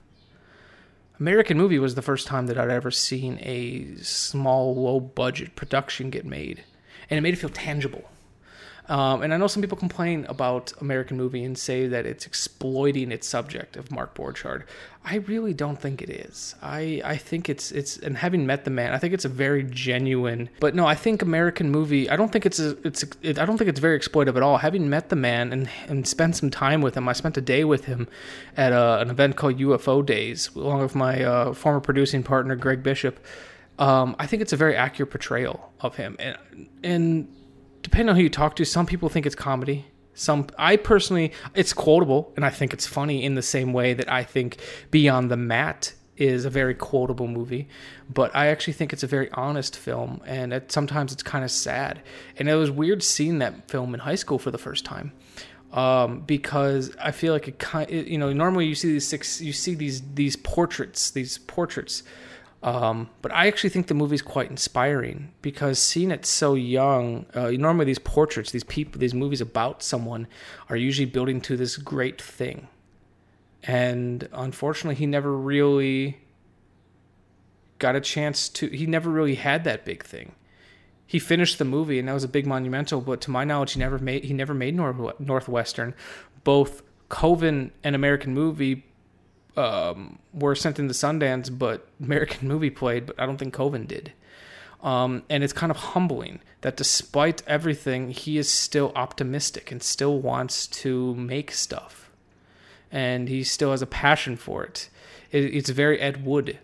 American 1.20 1.58
Movie 1.58 1.78
was 1.78 1.96
the 1.96 2.02
first 2.02 2.26
time 2.26 2.46
that 2.46 2.56
I'd 2.56 2.70
ever 2.70 2.90
seen 2.90 3.38
a 3.42 3.94
small, 4.02 4.74
low 4.74 5.00
budget 5.00 5.54
production 5.54 6.08
get 6.08 6.24
made, 6.24 6.64
and 7.10 7.18
it 7.18 7.20
made 7.20 7.34
it 7.34 7.36
feel 7.36 7.50
tangible. 7.50 8.10
Um, 8.90 9.22
and 9.22 9.32
I 9.32 9.36
know 9.36 9.46
some 9.46 9.62
people 9.62 9.78
complain 9.78 10.26
about 10.28 10.72
American 10.80 11.16
Movie 11.16 11.44
and 11.44 11.56
say 11.56 11.86
that 11.86 12.06
it's 12.06 12.26
exploiting 12.26 13.12
its 13.12 13.24
subject 13.24 13.76
of 13.76 13.92
Mark 13.92 14.16
Borchardt. 14.16 14.64
I 15.04 15.16
really 15.16 15.54
don't 15.54 15.80
think 15.80 16.02
it 16.02 16.10
is. 16.10 16.56
I, 16.60 17.00
I 17.04 17.16
think 17.16 17.48
it's 17.48 17.70
it's 17.70 17.98
and 17.98 18.16
having 18.16 18.46
met 18.46 18.64
the 18.64 18.70
man, 18.72 18.92
I 18.92 18.98
think 18.98 19.14
it's 19.14 19.24
a 19.24 19.28
very 19.28 19.62
genuine. 19.62 20.50
But 20.58 20.74
no, 20.74 20.86
I 20.86 20.96
think 20.96 21.22
American 21.22 21.70
Movie. 21.70 22.10
I 22.10 22.16
don't 22.16 22.32
think 22.32 22.44
it's 22.44 22.58
a, 22.58 22.76
it's 22.84 23.04
it, 23.22 23.38
I 23.38 23.44
don't 23.44 23.58
think 23.58 23.70
it's 23.70 23.78
very 23.78 23.96
exploitive 23.96 24.36
at 24.36 24.42
all. 24.42 24.58
Having 24.58 24.90
met 24.90 25.08
the 25.08 25.16
man 25.16 25.52
and 25.52 25.70
and 25.86 26.06
spent 26.06 26.34
some 26.34 26.50
time 26.50 26.80
with 26.80 26.96
him, 26.96 27.08
I 27.08 27.12
spent 27.12 27.36
a 27.36 27.40
day 27.40 27.62
with 27.62 27.84
him 27.84 28.08
at 28.56 28.72
a, 28.72 28.98
an 28.98 29.08
event 29.08 29.36
called 29.36 29.56
UFO 29.58 30.04
Days, 30.04 30.50
along 30.56 30.82
with 30.82 30.96
my 30.96 31.22
uh, 31.22 31.54
former 31.54 31.80
producing 31.80 32.24
partner 32.24 32.56
Greg 32.56 32.82
Bishop. 32.82 33.24
Um, 33.78 34.16
I 34.18 34.26
think 34.26 34.42
it's 34.42 34.52
a 34.52 34.56
very 34.56 34.74
accurate 34.74 35.10
portrayal 35.10 35.72
of 35.80 35.94
him, 35.94 36.16
and 36.18 36.36
and 36.82 37.28
depending 37.82 38.10
on 38.10 38.16
who 38.16 38.22
you 38.22 38.30
talk 38.30 38.56
to, 38.56 38.64
some 38.64 38.86
people 38.86 39.08
think 39.08 39.26
it's 39.26 39.34
comedy. 39.34 39.86
Some 40.14 40.48
I 40.58 40.76
personally, 40.76 41.32
it's 41.54 41.72
quotable, 41.72 42.32
and 42.36 42.44
I 42.44 42.50
think 42.50 42.72
it's 42.72 42.86
funny 42.86 43.24
in 43.24 43.36
the 43.36 43.42
same 43.42 43.72
way 43.72 43.94
that 43.94 44.10
I 44.10 44.22
think 44.22 44.58
Beyond 44.90 45.30
the 45.30 45.36
Mat 45.36 45.94
is 46.16 46.44
a 46.44 46.50
very 46.50 46.74
quotable 46.74 47.26
movie. 47.26 47.68
But 48.12 48.34
I 48.36 48.48
actually 48.48 48.74
think 48.74 48.92
it's 48.92 49.02
a 49.02 49.06
very 49.06 49.30
honest 49.32 49.76
film, 49.76 50.20
and 50.26 50.52
it, 50.52 50.70
sometimes 50.70 51.12
it's 51.12 51.22
kind 51.22 51.44
of 51.44 51.50
sad. 51.50 52.02
And 52.36 52.48
it 52.48 52.54
was 52.54 52.70
weird 52.70 53.02
seeing 53.02 53.38
that 53.38 53.70
film 53.70 53.94
in 53.94 54.00
high 54.00 54.16
school 54.16 54.38
for 54.38 54.50
the 54.50 54.58
first 54.58 54.84
time. 54.84 55.12
Um, 55.72 56.20
because 56.22 56.94
I 57.00 57.12
feel 57.12 57.32
like 57.32 57.46
it 57.46 57.60
kind, 57.60 57.88
you 57.90 58.18
know, 58.18 58.32
normally 58.32 58.66
you 58.66 58.74
see 58.74 58.92
these 58.92 59.06
six, 59.06 59.40
you 59.40 59.52
see 59.52 59.74
these 59.74 60.02
these 60.14 60.34
portraits, 60.34 61.12
these 61.12 61.38
portraits 61.38 62.02
um, 62.62 63.08
but 63.22 63.32
I 63.32 63.46
actually 63.46 63.70
think 63.70 63.86
the 63.86 63.94
movie's 63.94 64.20
quite 64.20 64.50
inspiring 64.50 65.32
because 65.40 65.78
seeing 65.78 66.10
it 66.10 66.26
so 66.26 66.54
young, 66.54 67.24
uh, 67.34 67.50
normally 67.52 67.86
these 67.86 67.98
portraits, 67.98 68.50
these 68.50 68.64
people, 68.64 68.98
these 68.98 69.14
movies 69.14 69.40
about 69.40 69.82
someone 69.82 70.26
are 70.68 70.76
usually 70.76 71.06
building 71.06 71.40
to 71.42 71.56
this 71.56 71.78
great 71.78 72.20
thing. 72.20 72.68
And 73.62 74.28
unfortunately, 74.32 74.96
he 74.96 75.06
never 75.06 75.34
really 75.34 76.18
got 77.78 77.96
a 77.96 78.00
chance 78.00 78.48
to, 78.50 78.68
he 78.68 78.84
never 78.84 79.08
really 79.08 79.36
had 79.36 79.64
that 79.64 79.86
big 79.86 80.04
thing. 80.04 80.32
He 81.06 81.18
finished 81.18 81.58
the 81.58 81.64
movie 81.64 81.98
and 81.98 82.08
that 82.08 82.12
was 82.12 82.24
a 82.24 82.28
big 82.28 82.46
monumental, 82.46 83.00
but 83.00 83.22
to 83.22 83.30
my 83.30 83.44
knowledge, 83.44 83.72
he 83.72 83.80
never 83.80 83.98
made, 83.98 84.24
he 84.24 84.34
never 84.34 84.52
made 84.52 84.74
North, 84.74 85.18
Northwestern. 85.18 85.94
Both 86.44 86.82
Coven 87.08 87.72
and 87.82 87.94
American 87.94 88.34
Movie 88.34 88.84
um, 89.60 90.18
were 90.32 90.54
sent 90.54 90.78
into 90.78 90.94
Sundance, 90.94 91.56
but 91.56 91.86
American 92.02 92.48
Movie 92.52 92.70
played, 92.70 93.06
but 93.06 93.20
I 93.20 93.26
don't 93.26 93.36
think 93.36 93.54
Coven 93.54 93.86
did. 93.86 94.12
Um, 94.82 95.24
and 95.28 95.44
it's 95.44 95.52
kind 95.52 95.70
of 95.70 95.76
humbling 95.76 96.40
that 96.62 96.76
despite 96.76 97.42
everything, 97.46 98.10
he 98.10 98.38
is 98.38 98.50
still 98.50 98.92
optimistic 98.94 99.70
and 99.70 99.82
still 99.82 100.18
wants 100.18 100.66
to 100.66 101.14
make 101.14 101.52
stuff. 101.52 102.10
And 102.90 103.28
he 103.28 103.44
still 103.44 103.72
has 103.72 103.82
a 103.82 103.86
passion 103.86 104.36
for 104.36 104.64
it. 104.64 104.88
it 105.30 105.44
it's 105.44 105.70
very 105.70 106.00
Ed 106.00 106.24
Wood. 106.24 106.58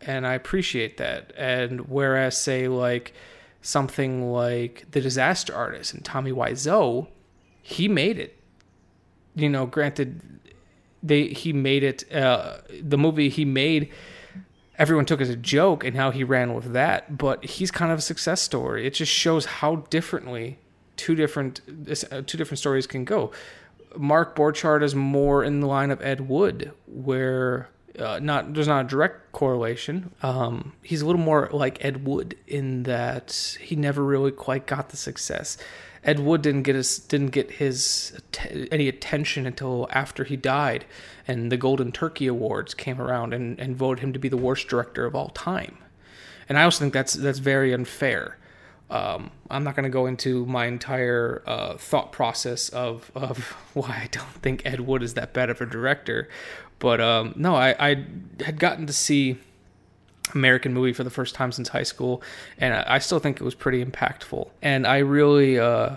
And 0.00 0.26
I 0.26 0.32
appreciate 0.34 0.96
that. 0.96 1.32
And 1.36 1.88
whereas, 1.88 2.40
say, 2.40 2.66
like 2.66 3.12
something 3.60 4.32
like 4.32 4.86
The 4.92 5.02
Disaster 5.02 5.54
Artist 5.54 5.92
and 5.92 6.02
Tommy 6.02 6.32
Wiseau, 6.32 7.08
he 7.60 7.88
made 7.88 8.18
it. 8.18 8.36
You 9.34 9.50
know, 9.50 9.66
granted, 9.66 10.39
they 11.02 11.28
he 11.28 11.52
made 11.52 11.82
it 11.82 12.12
uh, 12.12 12.58
the 12.82 12.98
movie 12.98 13.28
he 13.28 13.44
made 13.44 13.90
everyone 14.78 15.04
took 15.04 15.20
as 15.20 15.28
a 15.28 15.36
joke 15.36 15.84
and 15.84 15.96
how 15.96 16.10
he 16.10 16.24
ran 16.24 16.54
with 16.54 16.72
that 16.72 17.16
but 17.16 17.44
he's 17.44 17.70
kind 17.70 17.92
of 17.92 17.98
a 17.98 18.02
success 18.02 18.40
story 18.40 18.86
it 18.86 18.94
just 18.94 19.12
shows 19.12 19.44
how 19.46 19.76
differently 19.90 20.58
two 20.96 21.14
different 21.14 21.60
uh, 22.10 22.22
two 22.26 22.38
different 22.38 22.58
stories 22.58 22.86
can 22.86 23.04
go 23.04 23.30
mark 23.96 24.36
borchardt 24.36 24.82
is 24.82 24.94
more 24.94 25.42
in 25.42 25.60
the 25.60 25.66
line 25.66 25.90
of 25.90 26.00
ed 26.02 26.28
wood 26.28 26.72
where 26.86 27.68
uh, 27.98 28.18
not 28.20 28.54
there's 28.54 28.68
not 28.68 28.84
a 28.84 28.88
direct 28.88 29.32
correlation. 29.32 30.12
Um, 30.22 30.72
he's 30.82 31.02
a 31.02 31.06
little 31.06 31.20
more 31.20 31.48
like 31.52 31.84
Ed 31.84 32.06
Wood 32.06 32.36
in 32.46 32.84
that 32.84 33.58
he 33.60 33.76
never 33.76 34.04
really 34.04 34.30
quite 34.30 34.66
got 34.66 34.90
the 34.90 34.96
success. 34.96 35.56
Ed 36.02 36.20
Wood 36.20 36.42
didn't 36.42 36.62
get 36.62 36.74
his 36.74 36.98
didn't 36.98 37.28
get 37.28 37.52
his 37.52 38.18
any 38.70 38.88
attention 38.88 39.46
until 39.46 39.86
after 39.90 40.24
he 40.24 40.36
died, 40.36 40.86
and 41.28 41.52
the 41.52 41.56
Golden 41.56 41.92
Turkey 41.92 42.26
Awards 42.26 42.72
came 42.72 43.00
around 43.00 43.34
and, 43.34 43.58
and 43.60 43.76
voted 43.76 44.02
him 44.02 44.12
to 44.14 44.18
be 44.18 44.28
the 44.28 44.36
worst 44.36 44.68
director 44.68 45.04
of 45.04 45.14
all 45.14 45.28
time. 45.30 45.76
And 46.48 46.58
I 46.58 46.62
also 46.62 46.80
think 46.80 46.94
that's 46.94 47.12
that's 47.12 47.38
very 47.38 47.72
unfair. 47.72 48.38
Um, 48.90 49.30
I'm 49.48 49.62
not 49.62 49.76
going 49.76 49.84
to 49.84 49.90
go 49.90 50.06
into 50.06 50.44
my 50.46 50.66
entire 50.66 51.42
uh, 51.46 51.76
thought 51.76 52.12
process 52.12 52.70
of 52.70 53.10
of 53.14 53.38
why 53.74 53.88
I 54.04 54.08
don't 54.10 54.34
think 54.42 54.62
Ed 54.64 54.80
Wood 54.80 55.02
is 55.02 55.14
that 55.14 55.34
bad 55.34 55.50
of 55.50 55.60
a 55.60 55.66
director, 55.66 56.28
but 56.78 57.00
um, 57.00 57.34
no, 57.36 57.54
I, 57.54 57.76
I 57.78 58.06
had 58.44 58.58
gotten 58.58 58.86
to 58.86 58.92
see 58.92 59.36
American 60.34 60.72
movie 60.74 60.92
for 60.92 61.04
the 61.04 61.10
first 61.10 61.34
time 61.34 61.52
since 61.52 61.68
high 61.68 61.82
school, 61.82 62.22
and 62.58 62.74
I 62.74 62.98
still 62.98 63.18
think 63.18 63.40
it 63.40 63.44
was 63.44 63.54
pretty 63.54 63.84
impactful. 63.84 64.50
And 64.62 64.86
I 64.86 64.98
really, 64.98 65.58
uh, 65.58 65.96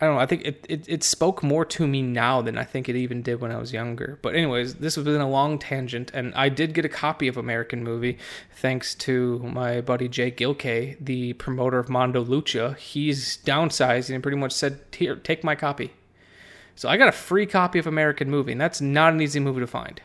I 0.00 0.06
don't 0.06 0.16
know, 0.16 0.20
I 0.20 0.26
think 0.26 0.42
it, 0.44 0.66
it, 0.68 0.84
it 0.88 1.04
spoke 1.04 1.42
more 1.42 1.64
to 1.64 1.86
me 1.86 2.02
now 2.02 2.42
than 2.42 2.58
I 2.58 2.64
think 2.64 2.88
it 2.88 2.96
even 2.96 3.22
did 3.22 3.40
when 3.40 3.52
I 3.52 3.58
was 3.58 3.72
younger. 3.72 4.18
But 4.22 4.34
anyways, 4.34 4.74
this 4.74 4.96
has 4.96 5.04
been 5.04 5.20
a 5.20 5.28
long 5.28 5.58
tangent, 5.58 6.10
and 6.12 6.34
I 6.34 6.48
did 6.48 6.74
get 6.74 6.84
a 6.84 6.88
copy 6.88 7.28
of 7.28 7.36
American 7.36 7.84
movie 7.84 8.18
thanks 8.56 8.94
to 8.96 9.38
my 9.38 9.80
buddy 9.80 10.08
Jay 10.08 10.30
Gilkay, 10.30 10.96
the 11.00 11.32
promoter 11.34 11.78
of 11.78 11.88
Mondo 11.88 12.24
Lucha. 12.24 12.76
He's 12.76 13.38
downsizing 13.38 14.14
and 14.14 14.22
pretty 14.22 14.38
much 14.38 14.52
said, 14.52 14.80
"Here, 14.92 15.16
take 15.16 15.44
my 15.44 15.54
copy." 15.54 15.92
So 16.76 16.88
I 16.88 16.96
got 16.96 17.08
a 17.08 17.12
free 17.12 17.46
copy 17.46 17.78
of 17.78 17.86
American 17.86 18.28
movie, 18.28 18.52
and 18.52 18.60
that's 18.60 18.80
not 18.80 19.12
an 19.12 19.20
easy 19.22 19.38
movie 19.38 19.60
to 19.60 19.66
find. 19.66 20.00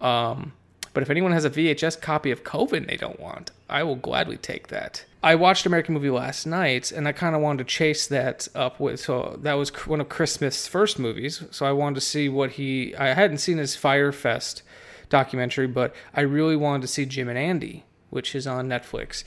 Um, 0.00 0.52
but 0.96 1.02
if 1.02 1.10
anyone 1.10 1.32
has 1.32 1.44
a 1.44 1.50
VHS 1.50 2.00
copy 2.00 2.30
of 2.30 2.42
Coven 2.42 2.86
they 2.86 2.96
don't 2.96 3.20
want, 3.20 3.50
I 3.68 3.82
will 3.82 3.96
gladly 3.96 4.38
take 4.38 4.68
that. 4.68 5.04
I 5.22 5.34
watched 5.34 5.66
American 5.66 5.92
Movie 5.92 6.08
last 6.08 6.46
night, 6.46 6.90
and 6.90 7.06
I 7.06 7.12
kind 7.12 7.36
of 7.36 7.42
wanted 7.42 7.58
to 7.58 7.64
chase 7.70 8.06
that 8.06 8.48
up 8.54 8.80
with. 8.80 9.00
So 9.00 9.38
that 9.42 9.52
was 9.58 9.68
one 9.86 10.00
of 10.00 10.08
Chris 10.08 10.32
Smith's 10.32 10.66
first 10.66 10.98
movies. 10.98 11.44
So 11.50 11.66
I 11.66 11.72
wanted 11.72 11.96
to 11.96 12.00
see 12.00 12.30
what 12.30 12.52
he. 12.52 12.96
I 12.96 13.08
hadn't 13.08 13.40
seen 13.40 13.58
his 13.58 13.76
Fyre 13.76 14.10
Fest 14.10 14.62
documentary, 15.10 15.66
but 15.66 15.94
I 16.14 16.22
really 16.22 16.56
wanted 16.56 16.80
to 16.80 16.88
see 16.88 17.04
Jim 17.04 17.28
and 17.28 17.36
Andy, 17.36 17.84
which 18.08 18.34
is 18.34 18.46
on 18.46 18.66
Netflix. 18.66 19.22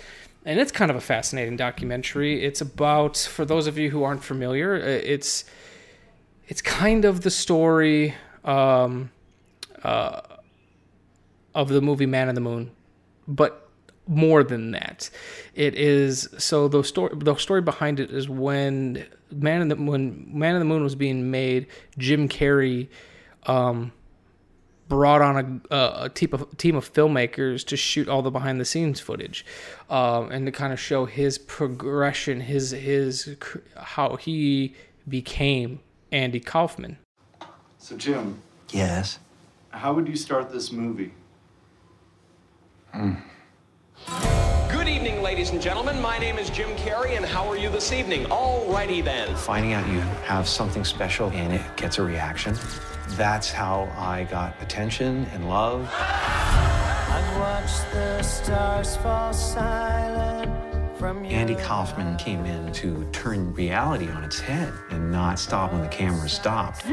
And 0.45 0.59
it's 0.59 0.71
kind 0.71 0.89
of 0.89 0.97
a 0.97 1.01
fascinating 1.01 1.55
documentary. 1.55 2.43
It's 2.43 2.61
about, 2.61 3.15
for 3.15 3.45
those 3.45 3.67
of 3.67 3.77
you 3.77 3.91
who 3.91 4.01
aren't 4.01 4.23
familiar, 4.23 4.73
uh, 4.73 4.88
it's 4.88 5.45
it's 6.47 6.63
kind 6.63 7.05
of 7.05 7.21
the 7.21 7.29
story 7.29 8.15
um, 8.43 9.11
uh, 9.83 10.21
of 11.56 11.70
the 11.70 11.82
movie 11.82 12.06
Man 12.06 12.29
in 12.29 12.36
the 12.36 12.41
Moon, 12.41 12.72
but 13.27 13.70
more 14.08 14.44
than 14.44 14.72
that. 14.72 15.10
It 15.53 15.75
is 15.75 16.27
so 16.38 16.68
the 16.68 16.84
story 16.84 17.15
the 17.15 17.36
story 17.36 17.62
behind 17.62 18.00
it 18.00 18.12
is 18.12 18.27
when 18.27 19.06
Man 19.32 19.62
in 19.62 19.68
the 19.68 19.75
when 19.75 20.27
Man 20.27 20.56
in 20.56 20.60
the 20.60 20.65
Moon 20.65 20.84
was 20.84 20.96
being 20.96 21.29
made, 21.29 21.68
Jim 21.98 22.27
Carrey 22.27 22.88
um, 23.44 23.91
brought 24.88 25.22
on 25.22 25.62
a, 25.70 25.75
a, 25.75 26.10
team 26.10 26.29
of 26.34 26.58
team 26.58 26.75
of 26.75 26.91
filmmakers 26.91 27.63
to 27.68 27.77
shoot 27.77 28.10
all 28.10 28.22
the 28.22 28.32
behind 28.32 28.60
the 28.60 28.65
scenes 28.65 29.00
footage, 29.00 29.46
um, 29.89 30.32
and 30.32 30.46
to 30.48 30.51
kind 30.51 30.74
of 30.74 30.79
show 30.79 31.06
his 31.06 31.38
progression, 31.38 32.41
his 32.41 32.72
his 32.72 33.36
how 33.77 34.15
he 34.15 34.74
became 35.08 35.79
Andy 36.12 36.39
Kaufman. 36.39 36.98
So 37.77 37.96
Jim, 37.96 38.41
Yes. 38.72 39.20
how 39.70 39.94
would 39.94 40.08
you 40.08 40.15
start 40.15 40.51
this 40.51 40.72
movie? 40.72 41.13
Good 42.93 44.88
evening, 44.88 45.22
ladies 45.22 45.51
and 45.51 45.62
gentlemen. 45.62 46.01
My 46.01 46.17
name 46.17 46.38
is 46.38 46.50
Jim 46.50 46.69
Carrey, 46.77 47.15
and 47.17 47.25
how 47.25 47.48
are 47.48 47.58
you 47.58 47.69
this 47.69 47.91
evening? 47.91 48.25
Alrighty 48.25 49.03
then. 49.03 49.36
Finding 49.36 49.74
out 49.74 49.88
you 49.88 50.00
have 50.25 50.48
something 50.48 50.84
special 50.84 51.29
and 51.31 51.53
it 51.53 51.62
gets 51.77 51.98
a 52.00 52.03
reaction. 52.03 52.55
That's 53.10 53.51
how 53.51 53.91
I 53.98 54.24
got 54.25 54.55
attention 54.62 55.25
and 55.34 55.50
love. 55.50 55.81
Andy 61.01 61.56
Kaufman 61.56 62.18
came 62.18 62.44
in 62.46 62.74
to 62.74 63.06
turn 63.13 63.53
reality 63.53 64.10
on 64.10 64.22
its 64.24 64.38
head 64.38 64.74
and 64.89 65.10
not 65.10 65.39
stop 65.39 65.72
when 65.72 65.82
the 65.82 65.88
camera 65.88 66.27
stopped. 66.27 66.86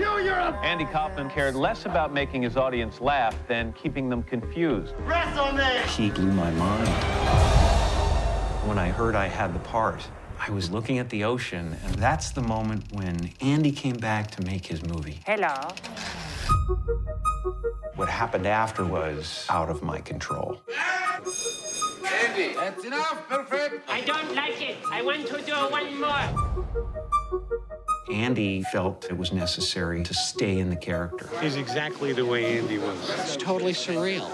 Andy 0.62 0.84
Kaufman 0.84 1.28
cared 1.28 1.56
less 1.56 1.86
about 1.86 2.12
making 2.12 2.42
his 2.42 2.56
audience 2.56 3.00
laugh 3.00 3.36
than 3.48 3.72
keeping 3.72 4.08
them 4.08 4.22
confused. 4.22 4.94
He 5.88 6.10
blew 6.10 6.30
my 6.30 6.52
mind. 6.52 6.88
When 8.68 8.78
I 8.78 8.90
heard 8.90 9.16
I 9.16 9.26
had 9.26 9.52
the 9.52 9.58
part, 9.60 10.06
I 10.38 10.50
was 10.50 10.70
looking 10.70 10.98
at 10.98 11.10
the 11.10 11.24
ocean, 11.24 11.76
and 11.84 11.94
that's 11.96 12.30
the 12.30 12.42
moment 12.42 12.84
when 12.92 13.32
Andy 13.40 13.72
came 13.72 13.96
back 13.96 14.30
to 14.32 14.42
make 14.42 14.66
his 14.66 14.84
movie. 14.84 15.20
Hello. 15.26 15.54
What 17.96 18.08
happened 18.08 18.46
after 18.46 18.84
was 18.84 19.46
out 19.48 19.68
of 19.68 19.82
my 19.82 20.00
control. 20.00 20.60
Andy, 22.06 22.54
that's 22.54 22.84
enough. 22.84 23.28
Perfect. 23.28 23.88
I 23.88 24.00
don't 24.02 24.34
like 24.34 24.60
it. 24.60 24.76
I 24.90 25.02
want 25.02 25.26
to 25.26 25.40
do 25.42 25.52
one 25.52 26.00
more. 26.00 26.66
Andy 28.12 28.62
felt 28.62 29.06
it 29.10 29.16
was 29.16 29.32
necessary 29.32 30.02
to 30.04 30.14
stay 30.14 30.58
in 30.58 30.70
the 30.70 30.76
character. 30.76 31.28
He's 31.40 31.56
exactly 31.56 32.12
the 32.12 32.24
way 32.24 32.58
Andy 32.58 32.78
was. 32.78 33.10
It's 33.10 33.36
totally 33.36 33.72
surreal. 33.72 34.30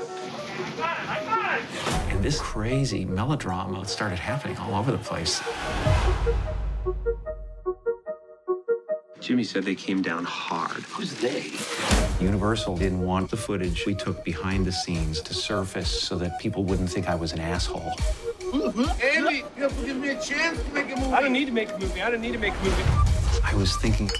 And 2.11 2.23
this 2.23 2.39
crazy 2.41 3.05
melodrama 3.05 3.87
started 3.87 4.19
happening 4.19 4.59
all 4.59 4.75
over 4.75 4.93
the 4.93 4.99
place. 4.99 5.43
Jimmy 9.23 9.45
said 9.45 9.63
they 9.63 9.77
came 9.77 10.03
down 10.03 10.25
hard. 10.25 10.83
Who's 10.83 11.15
they? 11.15 11.53
Universal 12.23 12.77
didn't 12.77 13.03
want 13.03 13.31
the 13.31 13.37
footage 13.37 13.87
we 13.87 13.95
took 13.95 14.25
behind 14.25 14.67
the 14.67 14.73
scenes 14.73 15.21
to 15.21 15.33
surface 15.33 15.89
so 15.89 16.17
that 16.17 16.41
people 16.41 16.65
wouldn't 16.65 16.91
think 16.91 17.09
I 17.09 17.15
was 17.15 17.33
an 17.33 17.39
asshole. 17.39 17.93
Mm-hmm. 18.41 18.85
Andy, 19.01 19.45
you 19.57 19.63
have 19.63 19.79
to 19.79 19.87
give 19.87 19.97
me 19.97 20.09
a 20.09 20.21
chance 20.21 20.61
to 20.61 20.75
make 20.75 20.91
a 20.91 20.97
movie. 20.97 21.13
I 21.13 21.21
don't 21.21 21.33
need 21.33 21.45
to 21.45 21.53
make 21.53 21.71
a 21.71 21.79
movie. 21.79 22.03
I 22.03 22.11
don't 22.11 22.21
need 22.21 22.33
to 22.33 22.39
make 22.39 22.53
a 22.53 22.65
movie. 22.65 22.83
I 23.45 23.55
was 23.55 23.77
thinking, 23.77 24.11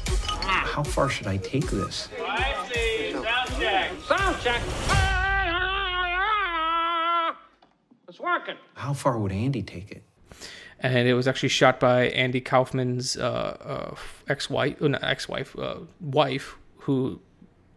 how 0.41 0.85
far 0.85 1.09
should 1.09 1.27
I 1.27 1.37
take 1.39 1.67
this? 1.67 2.09
Sound 2.17 3.51
check. 3.59 3.91
Sound 4.07 4.37
check. 4.41 4.63
It's 8.09 8.21
working. 8.21 8.57
How 8.75 8.93
far 8.93 9.19
would 9.19 9.33
Andy 9.33 9.63
take 9.63 9.91
it? 9.91 10.05
And 10.83 11.07
it 11.07 11.15
was 11.15 11.29
actually 11.29 11.49
shot 11.49 11.79
by 11.79 12.09
Andy 12.09 12.41
Kaufman's 12.41 13.17
uh, 13.17 13.57
uh, 13.93 13.95
ex-wife, 14.29 14.83
uh, 14.83 14.89
not 14.89 15.05
ex-wife, 15.05 15.57
uh, 15.57 15.77
wife, 16.01 16.57
who 16.79 17.21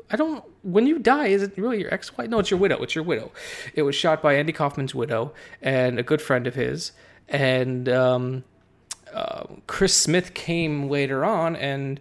I 0.09 0.15
don't. 0.15 0.43
When 0.63 0.87
you 0.87 0.97
die, 0.97 1.27
is 1.27 1.43
it 1.43 1.55
really 1.55 1.79
your 1.79 1.93
ex-wife? 1.93 2.29
No, 2.29 2.39
it's 2.39 2.49
your 2.49 2.59
widow. 2.59 2.81
It's 2.81 2.95
your 2.95 3.03
widow. 3.03 3.31
It 3.75 3.83
was 3.83 3.95
shot 3.95 4.23
by 4.23 4.33
Andy 4.33 4.51
Kaufman's 4.51 4.95
widow 4.95 5.33
and 5.61 5.99
a 5.99 6.03
good 6.03 6.21
friend 6.21 6.47
of 6.47 6.55
his, 6.55 6.93
and 7.29 7.87
um, 7.89 8.43
uh, 9.13 9.43
Chris 9.67 9.93
Smith 9.95 10.33
came 10.33 10.89
later 10.89 11.23
on 11.23 11.55
and 11.55 11.99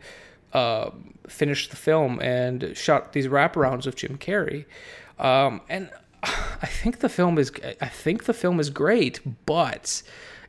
uh, 0.54 0.90
finished 1.28 1.68
the 1.68 1.76
film 1.76 2.18
and 2.20 2.74
shot 2.74 3.12
these 3.12 3.28
wraparounds 3.28 3.84
with 3.84 3.96
Jim 3.96 4.16
Carrey, 4.16 4.64
um, 5.18 5.60
and 5.68 5.90
I 6.22 6.66
think 6.66 7.00
the 7.00 7.10
film 7.10 7.38
is. 7.38 7.52
I 7.82 7.88
think 7.88 8.24
the 8.24 8.34
film 8.34 8.58
is 8.58 8.70
great, 8.70 9.20
but 9.44 10.02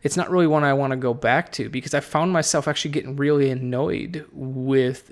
it's 0.06 0.16
not 0.16 0.30
really 0.30 0.46
one 0.46 0.64
I 0.64 0.74
want 0.74 0.92
to 0.92 0.98
go 0.98 1.16
back 1.16 1.52
to 1.54 1.68
because 1.68 1.96
I 1.96 2.00
found 2.00 2.32
myself 2.32 2.68
actually 2.68 2.92
getting 2.92 3.16
really 3.16 3.50
annoyed 3.50 4.24
with 4.32 5.12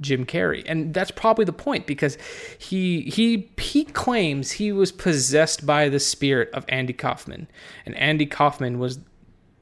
Jim 0.00 0.26
Carrey. 0.26 0.64
And 0.66 0.92
that's 0.92 1.12
probably 1.12 1.44
the 1.44 1.52
point 1.52 1.86
because 1.86 2.18
he 2.58 3.02
he 3.02 3.48
he 3.56 3.84
claims 3.84 4.50
he 4.50 4.72
was 4.72 4.90
possessed 4.90 5.64
by 5.64 5.88
the 5.88 6.00
spirit 6.00 6.50
of 6.52 6.64
Andy 6.68 6.92
Kaufman. 6.92 7.46
And 7.86 7.94
Andy 7.94 8.26
Kaufman 8.26 8.80
was 8.80 8.98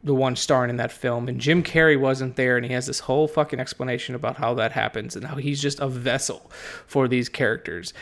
the 0.03 0.15
one 0.15 0.37
starring 0.37 0.71
in 0.71 0.79
that 0.79 0.91
film 0.91 1.29
and 1.29 1.39
Jim 1.39 1.63
Carrey 1.63 2.01
wasn't 2.01 2.37
there 2.37 2.57
and 2.57 2.65
he 2.65 2.73
has 2.73 2.87
this 2.87 3.01
whole 3.01 3.29
fucking 3.29 3.61
explanation 3.61 4.15
about 4.15 4.39
how 4.39 4.55
that 4.55 4.73
happens 4.73 5.15
and 5.15 5.27
how 5.27 5.37
he's 5.37 5.61
just 5.61 5.81
a 5.81 5.87
vessel 5.87 6.51
for 6.87 7.07
these 7.09 7.29
characters. 7.29 7.93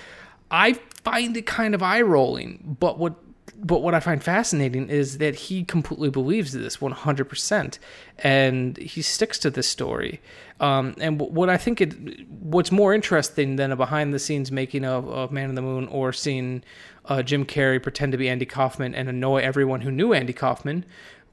I 0.52 0.74
find 1.02 1.36
it 1.36 1.46
kind 1.46 1.74
of 1.74 1.82
eye 1.82 2.02
rolling, 2.02 2.76
but 2.78 2.96
what 2.96 3.16
but 3.56 3.82
what 3.82 3.94
I 3.94 4.00
find 4.00 4.22
fascinating 4.22 4.88
is 4.88 5.18
that 5.18 5.34
he 5.34 5.64
completely 5.64 6.10
believes 6.10 6.52
this 6.52 6.78
100%, 6.78 7.78
and 8.18 8.76
he 8.76 9.02
sticks 9.02 9.38
to 9.40 9.50
this 9.50 9.68
story. 9.68 10.20
Um, 10.60 10.94
and 10.98 11.20
what 11.20 11.48
I 11.48 11.56
think 11.56 11.80
it, 11.80 11.94
what's 12.28 12.70
more 12.70 12.94
interesting 12.94 13.56
than 13.56 13.72
a 13.72 13.76
behind 13.76 14.12
the 14.12 14.18
scenes 14.18 14.52
making 14.52 14.84
of, 14.84 15.08
of 15.08 15.32
Man 15.32 15.48
in 15.48 15.54
the 15.54 15.62
Moon 15.62 15.88
or 15.88 16.12
seeing 16.12 16.62
uh, 17.06 17.22
Jim 17.22 17.44
Carrey 17.46 17.82
pretend 17.82 18.12
to 18.12 18.18
be 18.18 18.28
Andy 18.28 18.46
Kaufman 18.46 18.94
and 18.94 19.08
annoy 19.08 19.38
everyone 19.38 19.80
who 19.80 19.90
knew 19.90 20.12
Andy 20.12 20.32
Kaufman. 20.32 20.84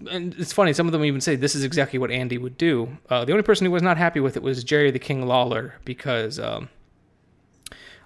And 0.10 0.36
it's 0.38 0.54
funny, 0.54 0.74
some 0.74 0.86
of 0.86 0.94
them 0.94 1.04
even 1.04 1.22
say 1.22 1.36
this 1.36 1.56
is 1.56 1.64
exactly 1.64 2.00
what 2.00 2.12
Andy 2.12 2.38
would 2.38 2.58
do. 2.58 2.98
Uh, 3.10 3.26
the 3.26 3.32
only 3.32 3.44
person 3.44 3.66
who 3.66 3.72
was 3.72 3.84
not 3.84 3.98
happy 3.98 4.20
with 4.20 4.38
it 4.38 4.44
was 4.44 4.64
Jerry 4.64 4.92
the 4.92 5.00
King 5.00 5.26
Lawler 5.26 5.76
because 5.84 6.40
um, 6.40 6.70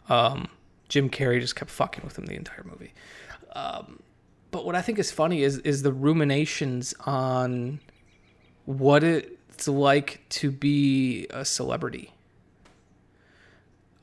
um, 0.10 0.48
Jim 0.90 1.10
Carrey 1.10 1.40
just 1.40 1.56
kept 1.56 1.70
fucking 1.70 2.04
with 2.04 2.18
him 2.18 2.26
the 2.26 2.36
entire 2.36 2.64
movie. 2.64 2.94
Um, 3.54 4.02
but 4.52 4.66
what 4.66 4.76
I 4.76 4.82
think 4.82 5.00
is 5.00 5.12
funny 5.12 5.44
is 5.44 5.58
is 5.60 5.82
the 5.82 5.94
ruminations 5.94 6.94
on 7.06 7.80
what 8.66 9.04
it's 9.04 9.68
like 9.68 10.22
to 10.30 10.52
be 10.52 11.28
a 11.30 11.46
celebrity. 11.46 12.14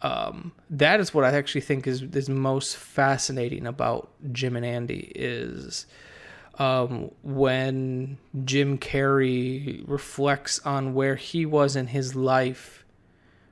Um, 0.00 0.52
that 0.70 1.00
is 1.00 1.12
what 1.12 1.24
I 1.24 1.32
actually 1.32 1.62
think 1.62 1.86
is 1.86 2.02
is 2.02 2.28
most 2.28 2.76
fascinating 2.76 3.66
about 3.66 4.10
Jim 4.32 4.56
and 4.56 4.64
Andy 4.64 5.12
is 5.14 5.86
um, 6.58 7.10
when 7.22 8.18
Jim 8.44 8.78
Carrey 8.78 9.82
reflects 9.86 10.58
on 10.60 10.94
where 10.94 11.16
he 11.16 11.46
was 11.46 11.76
in 11.76 11.88
his 11.88 12.14
life 12.14 12.84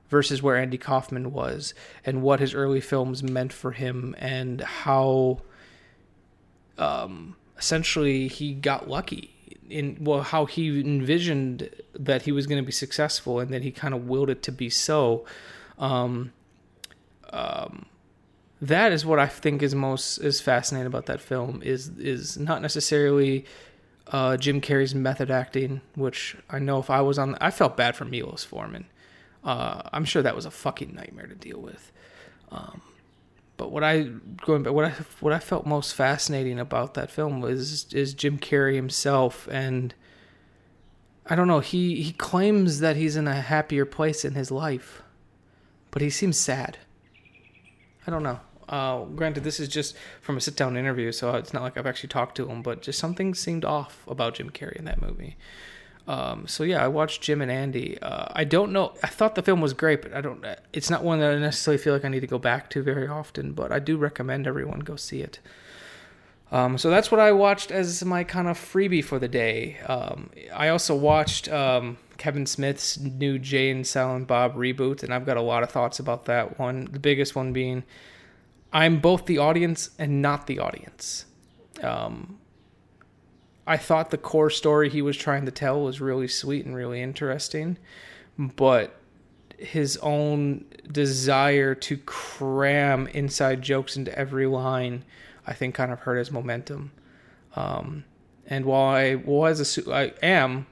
versus 0.08 0.42
where 0.42 0.56
Andy 0.56 0.78
Kaufman 0.78 1.32
was 1.32 1.74
and 2.04 2.22
what 2.22 2.40
his 2.40 2.54
early 2.54 2.80
films 2.80 3.22
meant 3.22 3.52
for 3.52 3.72
him 3.72 4.14
and 4.18 4.60
how 4.60 5.40
um, 6.78 7.36
essentially 7.58 8.28
he 8.28 8.54
got 8.54 8.88
lucky 8.88 9.32
in 9.68 9.96
well 10.00 10.22
how 10.22 10.44
he 10.44 10.80
envisioned 10.80 11.70
that 11.94 12.22
he 12.22 12.32
was 12.32 12.46
going 12.46 12.62
to 12.62 12.66
be 12.66 12.72
successful 12.72 13.40
and 13.40 13.52
then 13.52 13.62
he 13.62 13.70
kind 13.70 13.94
of 13.94 14.08
willed 14.08 14.30
it 14.30 14.42
to 14.42 14.52
be 14.52 14.70
so 14.70 15.24
um, 15.78 16.32
um, 17.30 17.86
that 18.60 18.92
is 18.92 19.04
what 19.04 19.18
I 19.18 19.26
think 19.26 19.62
is 19.62 19.74
most 19.74 20.18
is 20.18 20.40
fascinating 20.40 20.86
about 20.86 21.06
that 21.06 21.20
film 21.20 21.62
is 21.62 21.88
is 21.98 22.38
not 22.38 22.62
necessarily 22.62 23.44
uh, 24.08 24.36
Jim 24.36 24.60
Carrey's 24.60 24.94
method 24.94 25.30
acting, 25.30 25.80
which 25.94 26.36
I 26.48 26.58
know 26.58 26.78
if 26.78 26.90
I 26.90 27.00
was 27.00 27.18
on, 27.18 27.36
I 27.40 27.50
felt 27.50 27.76
bad 27.76 27.96
for 27.96 28.04
Milos 28.04 28.44
Forman. 28.44 28.86
Uh, 29.42 29.82
I'm 29.92 30.04
sure 30.04 30.22
that 30.22 30.36
was 30.36 30.46
a 30.46 30.50
fucking 30.50 30.94
nightmare 30.94 31.26
to 31.26 31.34
deal 31.34 31.60
with. 31.60 31.92
Um, 32.50 32.82
what 33.70 33.84
I 33.84 34.10
going 34.44 34.62
back, 34.62 34.72
what 34.72 34.84
I 34.84 34.90
what 35.20 35.32
I 35.32 35.38
felt 35.38 35.66
most 35.66 35.94
fascinating 35.94 36.58
about 36.58 36.94
that 36.94 37.10
film 37.10 37.40
was 37.40 37.92
is 37.92 38.14
Jim 38.14 38.38
Carrey 38.38 38.74
himself, 38.74 39.48
and 39.50 39.94
I 41.26 41.34
don't 41.34 41.48
know. 41.48 41.60
He 41.60 42.02
he 42.02 42.12
claims 42.12 42.80
that 42.80 42.96
he's 42.96 43.16
in 43.16 43.28
a 43.28 43.40
happier 43.40 43.84
place 43.84 44.24
in 44.24 44.34
his 44.34 44.50
life, 44.50 45.02
but 45.90 46.02
he 46.02 46.10
seems 46.10 46.36
sad. 46.38 46.78
I 48.06 48.10
don't 48.10 48.22
know. 48.22 48.40
Uh, 48.68 49.04
granted, 49.04 49.44
this 49.44 49.60
is 49.60 49.68
just 49.68 49.96
from 50.20 50.36
a 50.36 50.40
sit 50.40 50.56
down 50.56 50.76
interview, 50.76 51.12
so 51.12 51.34
it's 51.34 51.52
not 51.52 51.62
like 51.62 51.76
I've 51.76 51.86
actually 51.86 52.08
talked 52.08 52.36
to 52.36 52.48
him, 52.48 52.62
but 52.62 52.82
just 52.82 52.98
something 52.98 53.34
seemed 53.34 53.64
off 53.64 54.04
about 54.08 54.34
Jim 54.34 54.50
Carrey 54.50 54.76
in 54.76 54.84
that 54.86 55.00
movie. 55.00 55.36
Um, 56.08 56.46
so 56.46 56.62
yeah, 56.62 56.84
I 56.84 56.88
watched 56.88 57.22
Jim 57.22 57.42
and 57.42 57.50
Andy. 57.50 57.98
Uh, 58.00 58.26
I 58.30 58.44
don't 58.44 58.72
know. 58.72 58.94
I 59.02 59.08
thought 59.08 59.34
the 59.34 59.42
film 59.42 59.60
was 59.60 59.72
great, 59.72 60.02
but 60.02 60.14
I 60.14 60.20
don't. 60.20 60.44
It's 60.72 60.88
not 60.88 61.02
one 61.02 61.18
that 61.18 61.32
I 61.32 61.38
necessarily 61.38 61.82
feel 61.82 61.92
like 61.92 62.04
I 62.04 62.08
need 62.08 62.20
to 62.20 62.26
go 62.26 62.38
back 62.38 62.70
to 62.70 62.82
very 62.82 63.08
often. 63.08 63.52
But 63.52 63.72
I 63.72 63.78
do 63.80 63.96
recommend 63.96 64.46
everyone 64.46 64.80
go 64.80 64.96
see 64.96 65.20
it. 65.20 65.40
Um, 66.52 66.78
so 66.78 66.90
that's 66.90 67.10
what 67.10 67.20
I 67.20 67.32
watched 67.32 67.72
as 67.72 68.04
my 68.04 68.22
kind 68.22 68.46
of 68.46 68.56
freebie 68.56 69.04
for 69.04 69.18
the 69.18 69.28
day. 69.28 69.78
Um, 69.80 70.30
I 70.54 70.68
also 70.68 70.94
watched 70.94 71.48
um, 71.48 71.98
Kevin 72.18 72.46
Smith's 72.46 72.98
new 72.98 73.38
Jay 73.38 73.70
and 73.70 73.84
Silent 73.84 74.28
Bob 74.28 74.54
reboot, 74.54 75.02
and 75.02 75.12
I've 75.12 75.26
got 75.26 75.36
a 75.36 75.42
lot 75.42 75.64
of 75.64 75.70
thoughts 75.70 75.98
about 75.98 76.26
that 76.26 76.58
one. 76.58 76.88
The 76.92 77.00
biggest 77.00 77.34
one 77.34 77.52
being, 77.52 77.82
I'm 78.72 79.00
both 79.00 79.26
the 79.26 79.38
audience 79.38 79.90
and 79.98 80.22
not 80.22 80.46
the 80.46 80.60
audience. 80.60 81.24
Um, 81.82 82.38
I 83.66 83.76
thought 83.76 84.10
the 84.10 84.18
core 84.18 84.50
story 84.50 84.88
he 84.88 85.02
was 85.02 85.16
trying 85.16 85.44
to 85.46 85.50
tell 85.50 85.82
was 85.82 86.00
really 86.00 86.28
sweet 86.28 86.64
and 86.64 86.74
really 86.74 87.02
interesting, 87.02 87.78
but 88.38 89.00
his 89.58 89.96
own 89.98 90.64
desire 90.90 91.74
to 91.74 91.96
cram 91.98 93.06
inside 93.08 93.62
jokes 93.62 93.96
into 93.96 94.16
every 94.16 94.46
line, 94.46 95.04
I 95.46 95.52
think, 95.52 95.74
kind 95.74 95.90
of 95.90 96.00
hurt 96.00 96.16
his 96.16 96.30
momentum. 96.30 96.92
Um, 97.54 98.04
and 98.46 98.64
while 98.64 98.94
I 98.94 99.16
was 99.16 99.78
a, 99.78 99.92
I 99.92 100.12
am 100.22 100.66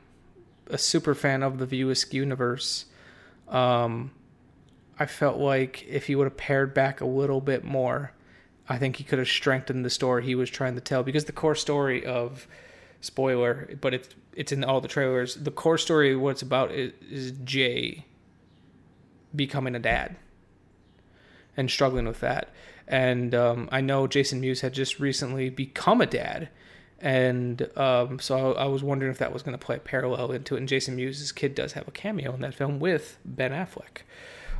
a 0.69 0.79
super 0.79 1.15
fan 1.15 1.43
of 1.43 1.59
the 1.59 1.67
View 1.67 1.93
universe, 2.11 2.85
um, 3.49 4.13
I 4.99 5.07
felt 5.07 5.39
like 5.39 5.85
if 5.89 6.07
he 6.07 6.15
would 6.15 6.25
have 6.25 6.37
pared 6.37 6.73
back 6.75 7.01
a 7.01 7.07
little 7.07 7.41
bit 7.41 7.65
more, 7.65 8.13
I 8.69 8.79
think 8.79 8.97
he 8.97 9.05
could 9.05 9.19
have 9.19 9.29
strengthened 9.29 9.85
the 9.85 9.91
story 9.91 10.25
he 10.25 10.35
was 10.35 10.51
trying 10.51 10.75
to 10.77 10.81
tell. 10.81 11.03
Because 11.03 11.25
the 11.25 11.33
core 11.33 11.57
story 11.57 12.07
of 12.07 12.47
spoiler, 13.05 13.77
but 13.81 13.95
it's 13.95 14.09
it's 14.35 14.53
in 14.53 14.65
all 14.65 14.81
the 14.81 14.89
trailers. 14.89 15.37
The 15.37 15.51
core 15.51 15.79
story, 15.79 16.17
what 16.17 16.31
it's 16.31 16.43
about, 16.43 16.73
is, 16.73 16.93
is 17.11 17.33
Jay 17.45 18.05
becoming 19.35 19.75
a 19.75 19.79
dad 19.79 20.17
and 21.57 21.71
struggling 21.71 22.07
with 22.07 22.21
that. 22.21 22.51
And 22.87 23.35
um, 23.35 23.69
I 23.73 23.81
know 23.81 24.07
Jason 24.07 24.41
Mewes 24.41 24.61
had 24.61 24.75
just 24.75 25.01
recently 25.01 25.49
become 25.49 26.01
a 26.01 26.07
dad, 26.07 26.49
and 27.01 27.69
um, 27.79 28.19
so 28.19 28.53
I, 28.55 28.65
I, 28.65 28.67
was 28.67 28.83
wondering 28.83 29.11
if 29.11 29.19
that 29.19 29.33
was 29.33 29.43
going 29.43 29.57
to 29.57 29.65
play 29.65 29.77
a 29.77 29.81
parallel 29.81 30.33
into 30.33 30.55
it. 30.55 30.59
And 30.59 30.69
Jason 30.69 30.97
Mewes' 30.97 31.33
kid 31.33 31.55
does 31.55 31.73
have 31.73 31.89
a 31.89 31.91
cameo 31.91 32.35
in 32.35 32.41
that 32.41 32.55
film 32.55 32.81
with 32.81 33.19
Ben 33.25 33.53
Affleck. 33.53 34.03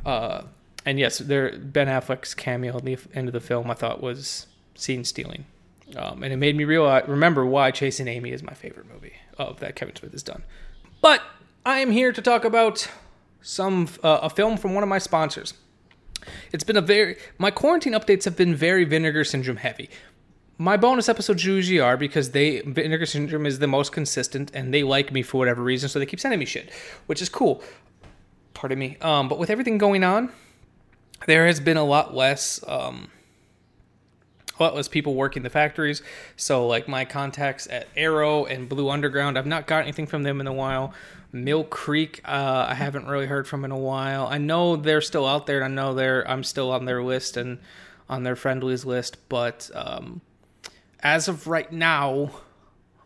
Uh, 0.05 0.43
and 0.85 0.99
yes, 0.99 1.19
there 1.19 1.57
Ben 1.57 1.87
Affleck's 1.87 2.33
cameo 2.33 2.77
at 2.77 2.85
the 2.85 2.97
end 3.13 3.27
of 3.27 3.33
the 3.33 3.39
film 3.39 3.69
I 3.69 3.73
thought 3.73 4.01
was 4.01 4.47
scene 4.75 5.03
stealing. 5.03 5.45
Um, 5.95 6.23
and 6.23 6.33
it 6.33 6.37
made 6.37 6.55
me 6.55 6.63
realize, 6.63 7.07
remember 7.07 7.45
why 7.45 7.71
Chasing 7.71 8.07
Amy 8.07 8.31
is 8.31 8.41
my 8.41 8.53
favorite 8.53 8.87
movie 8.91 9.13
of 9.37 9.59
that 9.59 9.75
Kevin 9.75 9.95
Smith 9.95 10.11
has 10.13 10.23
done. 10.23 10.43
But 11.01 11.21
I 11.65 11.79
am 11.79 11.91
here 11.91 12.11
to 12.11 12.21
talk 12.21 12.43
about 12.43 12.89
some 13.41 13.87
uh, 14.03 14.19
a 14.23 14.29
film 14.29 14.57
from 14.57 14.73
one 14.73 14.83
of 14.83 14.89
my 14.89 14.97
sponsors. 14.97 15.53
It's 16.51 16.63
been 16.63 16.77
a 16.77 16.81
very 16.81 17.17
my 17.37 17.51
quarantine 17.51 17.93
updates 17.93 18.23
have 18.25 18.35
been 18.35 18.55
very 18.55 18.83
Vinegar 18.83 19.23
Syndrome 19.23 19.57
heavy. 19.57 19.89
My 20.57 20.77
bonus 20.77 21.09
episodes 21.09 21.45
usually 21.45 21.79
are 21.79 21.97
because 21.97 22.31
they 22.31 22.61
Vinegar 22.61 23.05
Syndrome 23.05 23.45
is 23.45 23.59
the 23.59 23.67
most 23.67 23.91
consistent 23.91 24.51
and 24.55 24.73
they 24.73 24.83
like 24.83 25.11
me 25.11 25.21
for 25.21 25.37
whatever 25.37 25.61
reason, 25.61 25.89
so 25.89 25.99
they 25.99 26.05
keep 26.05 26.19
sending 26.19 26.39
me 26.39 26.45
shit, 26.45 26.71
which 27.05 27.21
is 27.21 27.29
cool. 27.29 27.61
Pardon 28.55 28.79
me. 28.79 28.97
Um, 29.01 29.29
but 29.29 29.37
with 29.37 29.49
everything 29.49 29.77
going 29.77 30.03
on, 30.03 30.31
there 31.27 31.45
has 31.45 31.59
been 31.59 31.77
a 31.77 31.83
lot 31.83 32.15
less 32.15 32.63
um, 32.67 33.09
a 34.57 34.63
lot 34.63 34.75
less 34.75 34.87
people 34.87 35.15
working 35.15 35.43
the 35.43 35.49
factories. 35.49 36.01
So 36.35 36.65
like 36.67 36.87
my 36.87 37.05
contacts 37.05 37.67
at 37.69 37.87
Arrow 37.95 38.45
and 38.45 38.69
Blue 38.69 38.89
Underground, 38.89 39.37
I've 39.37 39.45
not 39.45 39.67
got 39.67 39.83
anything 39.83 40.07
from 40.07 40.23
them 40.23 40.39
in 40.39 40.47
a 40.47 40.53
while. 40.53 40.93
Mill 41.31 41.65
Creek, 41.65 42.21
uh, 42.23 42.67
I 42.69 42.75
haven't 42.75 43.07
really 43.07 43.25
heard 43.25 43.47
from 43.47 43.65
in 43.65 43.71
a 43.71 43.77
while. 43.77 44.27
I 44.27 44.37
know 44.37 44.77
they're 44.77 45.01
still 45.01 45.25
out 45.25 45.47
there. 45.47 45.63
I 45.63 45.67
know 45.67 45.93
they're 45.93 46.27
I'm 46.29 46.43
still 46.43 46.71
on 46.71 46.85
their 46.85 47.03
list 47.03 47.35
and 47.35 47.59
on 48.09 48.23
their 48.23 48.35
friendlies 48.35 48.85
list, 48.85 49.17
but 49.27 49.69
um, 49.73 50.21
as 51.01 51.27
of 51.27 51.47
right 51.47 51.71
now, 51.71 52.31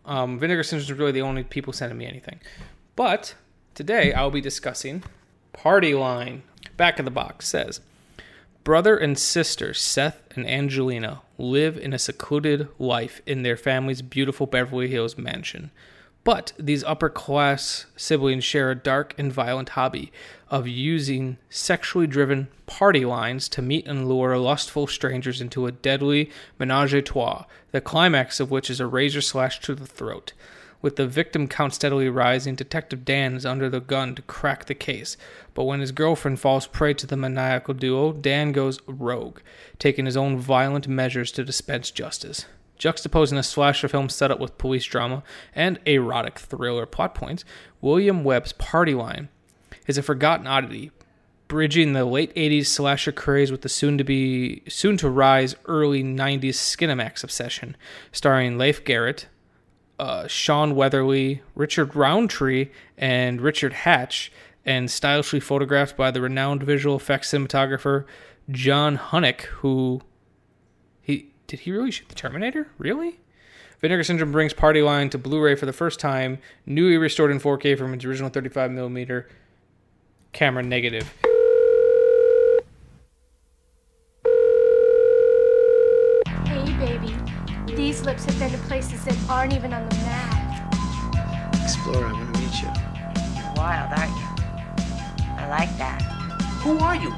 um, 0.06 0.38
Vinegar 0.38 0.64
Syndrome 0.64 0.84
is 0.84 1.00
really 1.00 1.12
the 1.12 1.22
only 1.22 1.44
people 1.44 1.74
sending 1.74 1.98
me 1.98 2.06
anything. 2.06 2.40
But 2.96 3.34
today 3.74 4.14
I'll 4.14 4.30
be 4.30 4.42
discussing 4.42 5.04
Party 5.54 5.96
Line. 5.96 6.44
Back 6.78 7.00
of 7.00 7.06
the 7.06 7.12
box 7.12 7.48
says 7.48 7.82
Brother 8.70 8.96
and 8.96 9.18
sister 9.18 9.74
Seth 9.74 10.22
and 10.36 10.48
Angelina 10.48 11.24
live 11.40 11.76
in 11.76 11.92
a 11.92 11.98
secluded 11.98 12.68
life 12.78 13.20
in 13.26 13.42
their 13.42 13.58
family's 13.58 14.04
beautiful 14.04 14.46
Beverly 14.46 14.88
Hills 14.88 15.18
mansion. 15.18 15.72
But 16.24 16.54
these 16.60 16.84
upper 16.84 17.10
class 17.10 17.88
siblings 17.96 18.44
share 18.44 18.70
a 18.70 18.76
dark 18.76 19.16
and 19.18 19.34
violent 19.34 19.70
hobby 19.70 20.12
of 20.52 20.68
using 20.68 21.40
sexually 21.50 22.06
driven 22.06 22.48
party 22.68 23.06
lines 23.06 23.50
to 23.50 23.64
meet 23.64 23.88
and 23.88 24.08
lure 24.08 24.38
lustful 24.38 24.86
strangers 24.86 25.42
into 25.42 25.66
a 25.66 25.72
deadly 25.72 26.30
menage 26.60 26.94
a 26.94 27.02
trois, 27.02 27.46
the 27.72 27.82
climax 27.82 28.40
of 28.40 28.52
which 28.52 28.70
is 28.70 28.80
a 28.80 28.86
razor 28.86 29.22
slash 29.22 29.60
to 29.62 29.74
the 29.74 29.88
throat. 29.88 30.34
With 30.82 30.96
the 30.96 31.08
victim 31.08 31.50
count 31.50 31.74
steadily 31.74 32.08
rising, 32.08 32.56
Detective 32.56 33.04
Dan 33.04 33.36
is 33.36 33.46
under 33.46 33.70
the 33.70 33.82
gun 33.82 34.16
to 34.16 34.22
crack 34.22 34.66
the 34.66 34.76
case. 34.76 35.18
But 35.54 35.66
when 35.66 35.82
his 35.82 35.92
girlfriend 35.92 36.40
falls 36.40 36.68
prey 36.68 36.94
to 36.94 37.08
the 37.08 37.18
maniacal 37.18 37.74
duo, 37.74 38.14
Dan 38.14 38.54
goes 38.54 38.80
rogue, 38.88 39.40
taking 39.78 40.06
his 40.06 40.16
own 40.16 40.38
violent 40.38 40.88
measures 40.88 41.34
to 41.34 41.44
dispense 41.44 41.92
justice. 41.92 42.46
Juxtaposing 42.80 43.38
a 43.38 43.44
slasher 43.44 43.90
film 43.90 44.08
setup 44.08 44.40
with 44.40 44.58
police 44.58 44.86
drama 44.86 45.22
and 45.54 45.80
erotic 45.86 46.40
thriller 46.40 46.86
plot 46.86 47.14
points, 47.14 47.44
William 47.82 48.24
Webb's 48.24 48.54
Party 48.54 48.94
Line 48.94 49.28
is 49.86 49.98
a 49.98 50.04
forgotten 50.04 50.48
oddity, 50.48 50.92
bridging 51.50 51.92
the 51.92 52.06
late 52.06 52.34
80s 52.36 52.68
slasher 52.68 53.12
craze 53.12 53.52
with 53.52 53.64
the 53.64 53.70
soon 53.70 53.98
to 53.98 54.06
be 54.06 54.64
soon 54.70 54.96
to 54.96 55.10
rise 55.10 55.58
early 55.66 56.04
90s 56.06 56.54
Skinemax 56.54 57.22
obsession, 57.22 57.76
starring 58.14 58.58
Leif 58.58 58.86
Garrett, 58.86 59.28
uh, 60.00 60.28
Shawn 60.28 60.76
Weatherly, 60.76 61.42
Richard 61.56 61.96
Roundtree, 61.96 62.70
and 62.98 63.42
Richard 63.42 63.74
Hatch, 63.74 64.32
and 64.66 64.90
stylishly 64.90 65.40
photographed 65.40 65.98
by 65.98 66.12
the 66.12 66.22
renowned 66.22 66.64
visual 66.64 66.96
effects 66.96 67.32
cinematographer 67.32 68.06
John 68.50 68.98
Hunnick, 68.98 69.42
who 69.42 70.02
he 71.02 71.32
did 71.48 71.62
he 71.62 71.72
really 71.72 71.92
shoot 71.92 72.10
the 72.10 72.16
Terminator? 72.16 72.68
Really? 72.78 73.20
Vinegar 73.80 74.04
Syndrome 74.04 74.32
brings 74.32 74.54
Party 74.54 74.82
Line 74.82 75.10
to 75.10 75.18
Blu-ray 75.18 75.56
for 75.56 75.66
the 75.66 75.74
first 75.74 76.00
time, 76.00 76.40
newly 76.66 76.98
restored 76.98 77.32
in 77.32 77.40
4K 77.40 77.78
from 77.78 77.94
its 77.94 78.04
original 78.04 78.30
35mm 78.30 79.26
camera 80.34 80.64
negative. 80.64 81.14
These 87.90 88.06
lips 88.06 88.26
have 88.26 88.38
been 88.38 88.52
to 88.52 88.58
places 88.68 89.04
that 89.06 89.18
aren't 89.28 89.52
even 89.52 89.74
on 89.74 89.90
the 89.90 89.96
map. 89.96 90.74
Explorer, 91.64 92.06
I 92.06 92.14
want 92.14 92.36
to 92.36 92.40
meet 92.40 92.62
you. 92.62 92.68
You're 93.36 93.54
wild, 93.56 93.92
aren't 93.98 94.16
you? 94.16 94.28
I 95.40 95.48
like 95.50 95.76
that. 95.80 96.00
Who 96.62 96.78
are 96.78 96.96
you? 96.96 97.10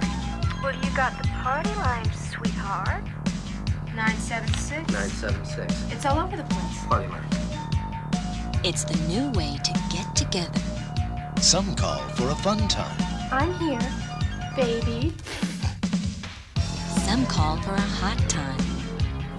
Well, 0.63 0.73
you 0.73 0.95
got 0.95 1.21
the 1.21 1.27
party 1.27 1.69
line, 1.71 2.09
sweetheart. 2.13 3.03
976. 3.97 4.93
976. 4.93 5.91
It's 5.91 6.05
all 6.05 6.17
over 6.17 6.37
the 6.37 6.43
place. 6.45 6.85
Party 6.85 7.09
line. 7.09 7.21
It's 8.63 8.85
the 8.85 8.95
new 9.09 9.29
way 9.31 9.57
to 9.61 9.73
get 9.91 10.15
together. 10.15 10.61
Some 11.41 11.75
call 11.75 11.99
for 12.15 12.29
a 12.29 12.35
fun 12.35 12.65
time. 12.69 12.95
I'm 13.29 13.53
here, 13.55 13.91
baby. 14.55 15.13
Some 17.03 17.25
call 17.25 17.57
for 17.57 17.73
a 17.73 17.81
hot 17.81 18.17
time. 18.29 18.70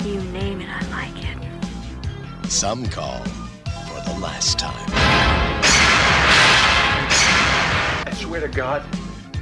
You 0.04 0.20
name 0.32 0.60
it, 0.60 0.68
I 0.68 0.80
like 0.90 1.14
it. 1.22 2.50
Some 2.50 2.86
call 2.88 3.22
for 3.22 4.00
the 4.10 4.18
last 4.18 4.58
time. 4.58 4.90
I 8.04 8.12
swear 8.16 8.40
to 8.40 8.48
God, 8.48 8.84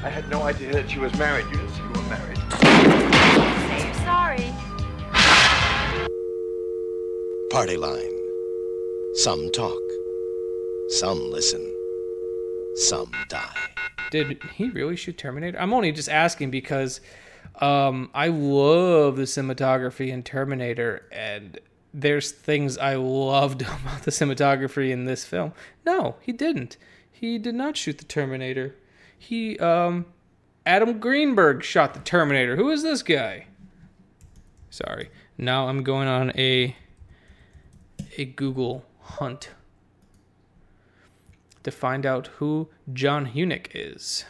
I 0.04 0.10
had 0.10 0.28
no 0.28 0.42
idea 0.42 0.70
that 0.74 0.90
she 0.90 0.98
was 0.98 1.16
married. 1.18 1.46
You 1.46 1.52
didn't 1.52 1.70
say 1.70 1.82
you 1.82 1.88
were 1.88 2.02
married. 2.10 2.38
Say 3.70 3.86
you're 3.86 3.94
sorry. 4.04 4.52
Party 7.50 7.78
line. 7.78 8.14
Some 9.14 9.50
talk. 9.52 9.80
Some 10.88 11.30
listen. 11.30 11.74
Some 12.74 13.10
die. 13.30 13.56
Did 14.10 14.42
he 14.54 14.68
really 14.68 14.96
shoot 14.96 15.16
Terminator? 15.16 15.58
I'm 15.58 15.72
only 15.72 15.90
just 15.90 16.10
asking 16.10 16.50
because 16.50 17.00
um, 17.56 18.10
I 18.14 18.28
love 18.28 19.16
the 19.16 19.24
cinematography 19.24 20.08
in 20.08 20.22
Terminator, 20.22 21.06
and 21.12 21.58
there's 21.92 22.30
things 22.30 22.78
I 22.78 22.94
loved 22.94 23.62
about 23.62 24.02
the 24.02 24.10
cinematography 24.10 24.90
in 24.90 25.04
this 25.04 25.24
film. 25.24 25.52
No, 25.84 26.16
he 26.20 26.32
didn't. 26.32 26.76
He 27.10 27.38
did 27.38 27.54
not 27.54 27.76
shoot 27.76 27.98
the 27.98 28.04
Terminator. 28.04 28.76
He, 29.18 29.58
um, 29.58 30.06
Adam 30.64 30.98
Greenberg 30.98 31.62
shot 31.62 31.94
the 31.94 32.00
Terminator. 32.00 32.56
Who 32.56 32.70
is 32.70 32.82
this 32.82 33.02
guy? 33.02 33.46
Sorry. 34.70 35.10
Now 35.36 35.68
I'm 35.68 35.82
going 35.82 36.08
on 36.08 36.32
a 36.36 36.76
a 38.16 38.24
Google 38.24 38.84
hunt 39.00 39.50
to 41.62 41.70
find 41.70 42.06
out 42.06 42.28
who 42.38 42.68
John 42.92 43.32
Hunick 43.32 43.68
is. 43.74 44.24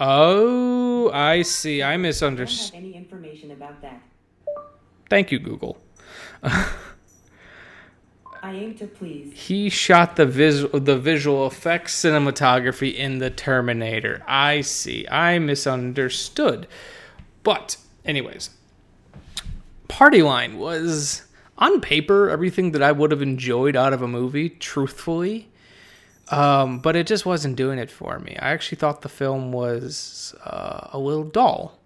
Oh, 0.00 1.10
I 1.10 1.42
see. 1.42 1.82
I 1.82 1.96
misunderstood. 1.96 2.76
any 2.76 2.94
information 2.94 3.50
about 3.50 3.80
that. 3.82 4.00
Thank 5.10 5.32
you, 5.32 5.38
Google. 5.38 5.78
I 6.42 6.70
aim 8.44 8.74
to 8.76 8.86
please. 8.86 9.32
He 9.34 9.68
shot 9.68 10.16
the 10.16 10.26
vis- 10.26 10.66
the 10.72 10.96
visual 10.96 11.46
effects 11.46 12.00
cinematography 12.00 12.94
in 12.94 13.18
the 13.18 13.30
Terminator. 13.30 14.22
I 14.28 14.60
see. 14.60 15.06
I 15.10 15.38
misunderstood. 15.40 16.68
But, 17.42 17.76
anyways, 18.04 18.50
Party 19.88 20.22
Line 20.22 20.58
was 20.58 21.24
on 21.56 21.80
paper 21.80 22.30
everything 22.30 22.70
that 22.72 22.82
I 22.82 22.92
would 22.92 23.10
have 23.10 23.22
enjoyed 23.22 23.74
out 23.74 23.92
of 23.92 24.02
a 24.02 24.08
movie, 24.08 24.50
truthfully. 24.50 25.48
Um, 26.30 26.80
but 26.80 26.94
it 26.94 27.06
just 27.06 27.24
wasn't 27.24 27.56
doing 27.56 27.78
it 27.78 27.90
for 27.90 28.18
me. 28.18 28.36
I 28.38 28.50
actually 28.50 28.76
thought 28.76 29.00
the 29.02 29.08
film 29.08 29.52
was 29.52 30.34
uh, 30.44 30.88
a 30.92 30.98
little 30.98 31.24
dull. 31.24 31.78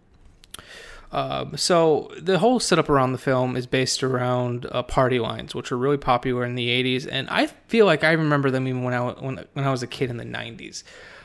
Um, 1.12 1.56
so 1.58 2.10
the 2.18 2.38
whole 2.38 2.58
setup 2.58 2.88
around 2.88 3.12
the 3.12 3.18
film 3.18 3.54
is 3.54 3.66
based 3.66 4.02
around 4.02 4.66
uh, 4.70 4.82
party 4.82 5.18
lines, 5.18 5.54
which 5.54 5.70
were 5.70 5.76
really 5.76 5.98
popular 5.98 6.44
in 6.44 6.54
the 6.54 6.68
'80s, 6.68 7.06
and 7.10 7.28
I 7.28 7.46
feel 7.46 7.84
like 7.84 8.02
I 8.02 8.12
remember 8.12 8.50
them 8.50 8.66
even 8.66 8.82
when 8.82 8.94
I 8.94 9.10
when, 9.12 9.44
when 9.52 9.64
I 9.64 9.70
was 9.70 9.82
a 9.82 9.86
kid 9.86 10.08
in 10.08 10.16
the 10.16 10.24
'90s. 10.24 10.82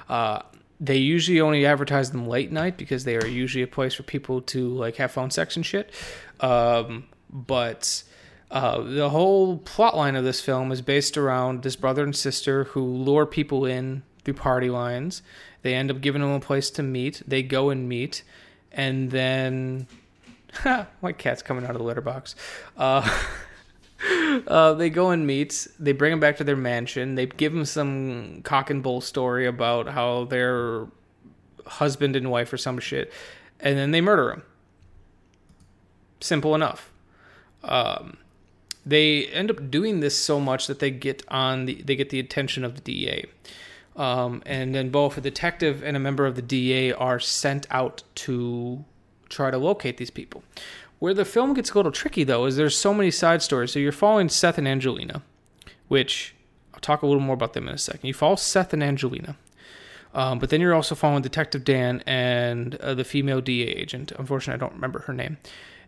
Uh, 0.10 0.42
they 0.80 0.98
usually 0.98 1.42
only 1.42 1.66
advertise 1.66 2.12
them 2.12 2.28
late 2.28 2.52
night 2.52 2.78
because 2.78 3.04
they 3.04 3.16
are 3.16 3.26
usually 3.26 3.64
a 3.64 3.68
place 3.68 3.94
for 3.94 4.04
people 4.04 4.42
to 4.42 4.70
like 4.70 4.98
have 4.98 5.12
phone 5.12 5.32
sex 5.32 5.56
and 5.56 5.66
shit. 5.66 5.92
Um, 6.42 7.08
but 7.30 8.04
uh, 8.50 8.82
the 8.82 9.10
whole 9.10 9.58
plot 9.58 9.96
line 9.96 10.16
of 10.16 10.24
this 10.24 10.40
film 10.40 10.72
is 10.72 10.82
based 10.82 11.18
around 11.18 11.64
this 11.64 11.76
brother 11.76 12.04
and 12.04 12.16
sister 12.16 12.66
who 12.66 12.82
lure 12.82 13.26
people 13.26 13.66
in 13.66 14.04
through 14.24 14.36
party 14.36 14.70
lines. 14.70 15.22
They 15.64 15.74
end 15.74 15.92
up 15.92 16.00
giving 16.00 16.22
them 16.22 16.32
a 16.32 16.40
place 16.40 16.70
to 16.72 16.84
meet. 16.84 17.22
They 17.28 17.44
go 17.44 17.70
and 17.70 17.90
meet, 17.90 18.24
and 18.72 19.12
then 19.12 19.88
my 21.02 21.12
cat's 21.12 21.42
coming 21.42 21.66
out 21.66 21.72
of 21.72 21.78
the 21.78 21.84
litter 21.84 22.02
box. 22.02 22.36
Uh, 22.78 23.20
uh, 24.48 24.74
they 24.74 24.90
go 24.90 25.10
and 25.10 25.28
meet. 25.28 25.68
They 25.78 25.92
bring 25.92 26.14
him 26.14 26.22
back 26.22 26.38
to 26.38 26.46
their 26.46 26.56
mansion. 26.56 27.16
They 27.16 27.26
give 27.26 27.54
him 27.54 27.66
some 27.66 28.42
cock 28.44 28.70
and 28.70 28.82
bull 28.82 29.02
story 29.02 29.46
about 29.46 29.90
how 29.90 30.24
their 30.24 30.88
husband 31.66 32.16
and 32.16 32.32
wife 32.32 32.54
or 32.54 32.58
some 32.58 32.80
shit, 32.80 33.12
and 33.60 33.78
then 33.78 33.92
they 33.92 34.00
murder 34.00 34.32
him. 34.32 34.44
Simple 36.22 36.56
enough. 36.56 36.92
Um, 37.64 38.18
they 38.88 39.26
end 39.28 39.52
up 39.52 39.70
doing 39.70 40.00
this 40.00 40.18
so 40.18 40.40
much 40.40 40.68
that 40.68 40.80
they 40.80 40.92
get 40.92 41.24
on 41.28 41.66
the 41.66 41.82
they 41.82 41.96
get 41.96 42.10
the 42.10 42.20
attention 42.20 42.64
of 42.64 42.76
the 42.76 42.82
DA. 42.82 43.26
Um, 43.96 44.44
and 44.46 44.76
then 44.76 44.90
both 44.90 45.18
a 45.18 45.22
detective 45.22 45.84
and 45.84 45.98
a 45.98 46.00
member 46.00 46.26
of 46.28 46.36
the 46.36 46.42
DA 46.42 46.94
are 46.94 47.20
sent 47.20 47.66
out 47.72 48.04
to 48.16 48.86
try 49.28 49.50
to 49.50 49.58
locate 49.58 49.98
these 49.98 50.12
people. 50.12 50.44
Where 51.00 51.16
the 51.16 51.26
film 51.26 51.54
gets 51.56 51.72
a 51.72 51.76
little 51.76 51.92
tricky, 51.92 52.24
though, 52.24 52.46
is 52.46 52.56
there's 52.56 52.78
so 52.78 52.94
many 52.94 53.12
side 53.12 53.42
stories. 53.42 53.72
So 53.72 53.80
you're 53.80 53.92
following 53.92 54.30
Seth 54.30 54.60
and 54.60 54.68
Angelina, 54.68 55.24
which 55.88 56.36
I'll 56.74 56.80
talk 56.80 57.02
a 57.02 57.08
little 57.08 57.22
more 57.22 57.34
about 57.34 57.54
them 57.54 57.68
in 57.68 57.74
a 57.74 57.78
second. 57.78 58.08
You 58.08 58.14
follow 58.14 58.36
Seth 58.36 58.72
and 58.72 58.84
Angelina. 58.84 59.36
Um, 60.14 60.40
but 60.40 60.50
then 60.50 60.62
you're 60.62 60.74
also 60.74 60.96
following 60.96 61.22
Detective 61.22 61.64
Dan 61.64 62.02
and 62.06 62.76
uh, 62.76 62.94
the 62.94 63.04
female 63.04 63.42
DA 63.42 63.66
agent. 63.68 64.12
Unfortunately, 64.18 64.56
I 64.56 64.66
don't 64.66 64.76
remember 64.76 65.00
her 65.00 65.14
name. 65.14 65.38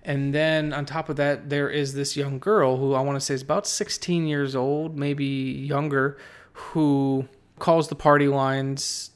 And 0.03 0.33
then 0.33 0.73
on 0.73 0.85
top 0.85 1.09
of 1.09 1.17
that, 1.17 1.49
there 1.49 1.69
is 1.69 1.93
this 1.93 2.15
young 2.15 2.39
girl 2.39 2.77
who 2.77 2.93
I 2.93 3.01
want 3.01 3.17
to 3.17 3.21
say 3.21 3.33
is 3.33 3.41
about 3.41 3.67
16 3.67 4.27
years 4.27 4.55
old, 4.55 4.97
maybe 4.97 5.25
younger, 5.25 6.17
who 6.53 7.27
calls 7.59 7.89
the 7.89 7.95
party 7.95 8.27
lines 8.27 9.11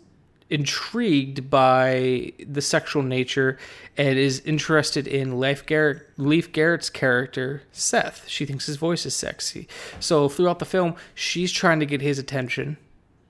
intrigued 0.49 1.49
by 1.49 2.31
the 2.47 2.61
sexual 2.61 3.01
nature 3.01 3.57
and 3.97 4.19
is 4.19 4.41
interested 4.41 5.07
in 5.07 5.39
Leif, 5.39 5.65
Garrett, 5.65 6.03
Leif 6.17 6.51
Garrett's 6.51 6.89
character, 6.89 7.63
Seth. 7.71 8.27
She 8.27 8.45
thinks 8.45 8.65
his 8.65 8.75
voice 8.75 9.05
is 9.05 9.15
sexy. 9.15 9.67
So 9.99 10.29
throughout 10.29 10.59
the 10.59 10.65
film, 10.65 10.95
she's 11.15 11.51
trying 11.51 11.79
to 11.79 11.85
get 11.85 12.01
his 12.01 12.19
attention 12.19 12.77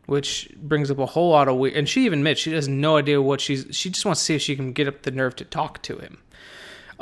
which 0.06 0.50
brings 0.58 0.92
up 0.92 1.00
a 1.00 1.06
whole 1.06 1.30
lot 1.30 1.48
of 1.48 1.56
weird. 1.56 1.76
And 1.76 1.88
she 1.88 2.06
even 2.06 2.20
admits 2.20 2.42
she 2.42 2.52
has 2.54 2.68
no 2.68 2.98
idea 2.98 3.22
what 3.22 3.42
she's. 3.42 3.66
She 3.72 3.90
just 3.90 4.06
wants 4.06 4.22
to 4.22 4.26
see 4.26 4.36
if 4.36 4.42
she 4.42 4.56
can 4.56 4.74
get 4.74 4.88
up 4.88 5.04
the 5.04 5.12
nerve 5.12 5.36
to 5.38 5.46
talk 5.46 5.82
to 5.84 5.98
him, 5.98 6.20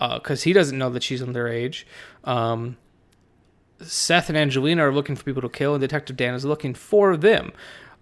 because 0.02 0.42
uh, 0.42 0.46
he 0.46 0.54
doesn't 0.54 0.78
know 0.78 0.90
that 0.90 1.04
she's 1.04 1.22
underage. 1.22 1.84
Um, 2.24 2.78
Seth 3.82 4.30
and 4.30 4.38
Angelina 4.38 4.88
are 4.88 4.94
looking 4.94 5.16
for 5.16 5.24
people 5.24 5.42
to 5.42 5.50
kill, 5.50 5.76
and 5.76 5.82
Detective 5.82 6.18
Dan 6.18 6.34
is 6.34 6.46
looking 6.46 6.74
for 6.74 7.16
them. 7.18 7.52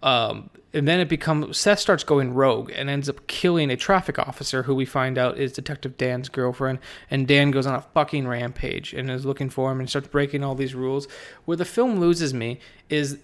Um, 0.02 0.50
and 0.74 0.88
then 0.88 1.00
it 1.00 1.10
becomes 1.10 1.58
Seth 1.58 1.80
starts 1.80 2.04
going 2.04 2.34
rogue 2.34 2.72
and 2.74 2.90
ends 2.90 3.10
up 3.10 3.28
killing 3.28 3.70
a 3.70 3.76
traffic 3.76 4.20
officer 4.20 4.64
who 4.64 4.76
we 4.76 4.86
find 4.86 5.18
out 5.18 5.38
is 5.38 5.52
Detective 5.52 5.98
Dan's 5.98 6.30
girlfriend. 6.30 6.80
And 7.10 7.28
Dan 7.28 7.52
goes 7.52 7.66
on 7.66 7.76
a 7.76 7.82
fucking 7.82 8.28
rampage 8.28 8.94
and 8.94 9.10
is 9.10 9.26
looking 9.26 9.50
for 9.50 9.72
him 9.72 9.80
and 9.80 9.90
starts 9.90 10.08
breaking 10.08 10.44
all 10.44 10.56
these 10.56 10.76
rules. 10.76 11.08
Where 11.46 11.58
the 11.58 11.66
film 11.66 12.00
loses 12.00 12.34
me 12.34 12.60
is 12.90 13.20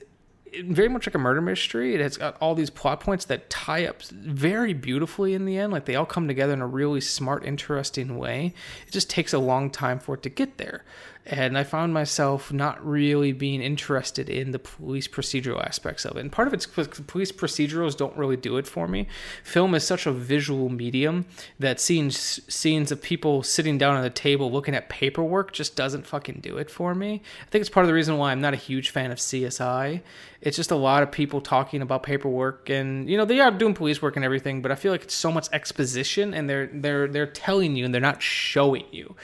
very 0.64 0.90
much 0.90 1.08
like 1.08 1.16
a 1.16 1.20
murder 1.20 1.42
mystery. 1.42 1.94
It 1.96 2.02
has 2.02 2.18
got 2.18 2.38
all 2.40 2.56
these 2.56 2.70
plot 2.70 3.00
points 3.00 3.26
that 3.26 3.50
tie 3.50 3.86
up 3.86 4.02
very 4.04 4.74
beautifully 4.74 5.34
in 5.34 5.46
the 5.46 5.58
end. 5.58 5.74
Like 5.74 5.86
they 5.86 5.96
all 5.96 6.06
come 6.06 6.28
together 6.28 6.54
in 6.54 6.62
a 6.62 6.68
really 6.68 7.02
smart, 7.02 7.46
interesting 7.46 8.18
way. 8.18 8.54
It 8.88 8.92
just 8.92 9.10
takes 9.10 9.34
a 9.34 9.40
long 9.40 9.70
time 9.70 10.00
for 10.00 10.16
it 10.16 10.24
to 10.24 10.30
get 10.30 10.58
there. 10.58 10.84
And 11.28 11.58
I 11.58 11.64
found 11.64 11.92
myself 11.92 12.54
not 12.54 12.86
really 12.86 13.32
being 13.32 13.60
interested 13.60 14.30
in 14.30 14.52
the 14.52 14.60
police 14.60 15.08
procedural 15.08 15.66
aspects 15.66 16.06
of 16.06 16.18
it. 16.18 16.20
And 16.20 16.32
part 16.32 16.48
of 16.48 16.54
it's 16.54 16.68
because 16.68 16.88
police 17.08 17.32
procedurals 17.32 17.98
don't 17.98 18.16
really 18.16 18.38
do 18.38 18.58
it 18.58 18.68
for 18.68 18.88
me. 18.88 19.08
Film 19.44 19.74
is 19.74 19.84
such 19.84 20.06
a 20.06 20.12
visual 20.12 20.70
medium 20.70 21.26
that 21.58 21.80
seeing 21.80 22.12
scenes 22.12 22.92
of 22.92 23.02
people 23.02 23.42
sitting 23.42 23.80
down 23.80 23.98
at 23.98 24.06
a 24.06 24.10
table 24.12 24.52
looking 24.52 24.76
at 24.76 24.88
paperwork 24.88 25.52
just 25.52 25.76
doesn't 25.76 26.06
fucking 26.06 26.42
do 26.42 26.58
it 26.58 26.70
for 26.70 26.94
me. 26.94 27.24
I 27.42 27.50
think 27.50 27.62
it's 27.62 27.72
part 27.72 27.86
of 27.86 27.88
the 27.88 27.96
reason 27.96 28.18
why 28.18 28.32
I'm 28.32 28.42
not 28.42 28.54
a 28.54 28.58
huge 28.58 28.92
fan 28.92 29.12
of 29.12 29.18
CSI. 29.18 30.02
It's 30.42 30.58
just 30.58 30.70
a 30.70 30.76
lot 30.76 31.02
of 31.02 31.12
people 31.12 31.42
talking 31.42 31.82
about 31.82 32.04
paperwork 32.04 32.70
and 32.70 33.10
you 33.10 33.18
know 33.18 33.26
they 33.26 33.40
are 33.40 33.50
doing 33.50 33.74
police 33.74 34.00
work 34.00 34.16
and 34.16 34.24
everything, 34.24 34.62
but 34.62 34.72
I 34.72 34.76
feel 34.76 34.92
like 34.92 35.04
it's 35.04 35.16
so 35.16 35.32
much 35.32 35.48
exposition 35.52 36.36
and 36.36 36.48
they're 36.48 36.70
they're 36.72 37.08
they're 37.08 37.26
telling 37.26 37.76
you 37.76 37.86
and 37.86 37.94
they're 37.94 38.02
not 38.02 38.22
showing 38.22 38.86
you. 38.92 39.16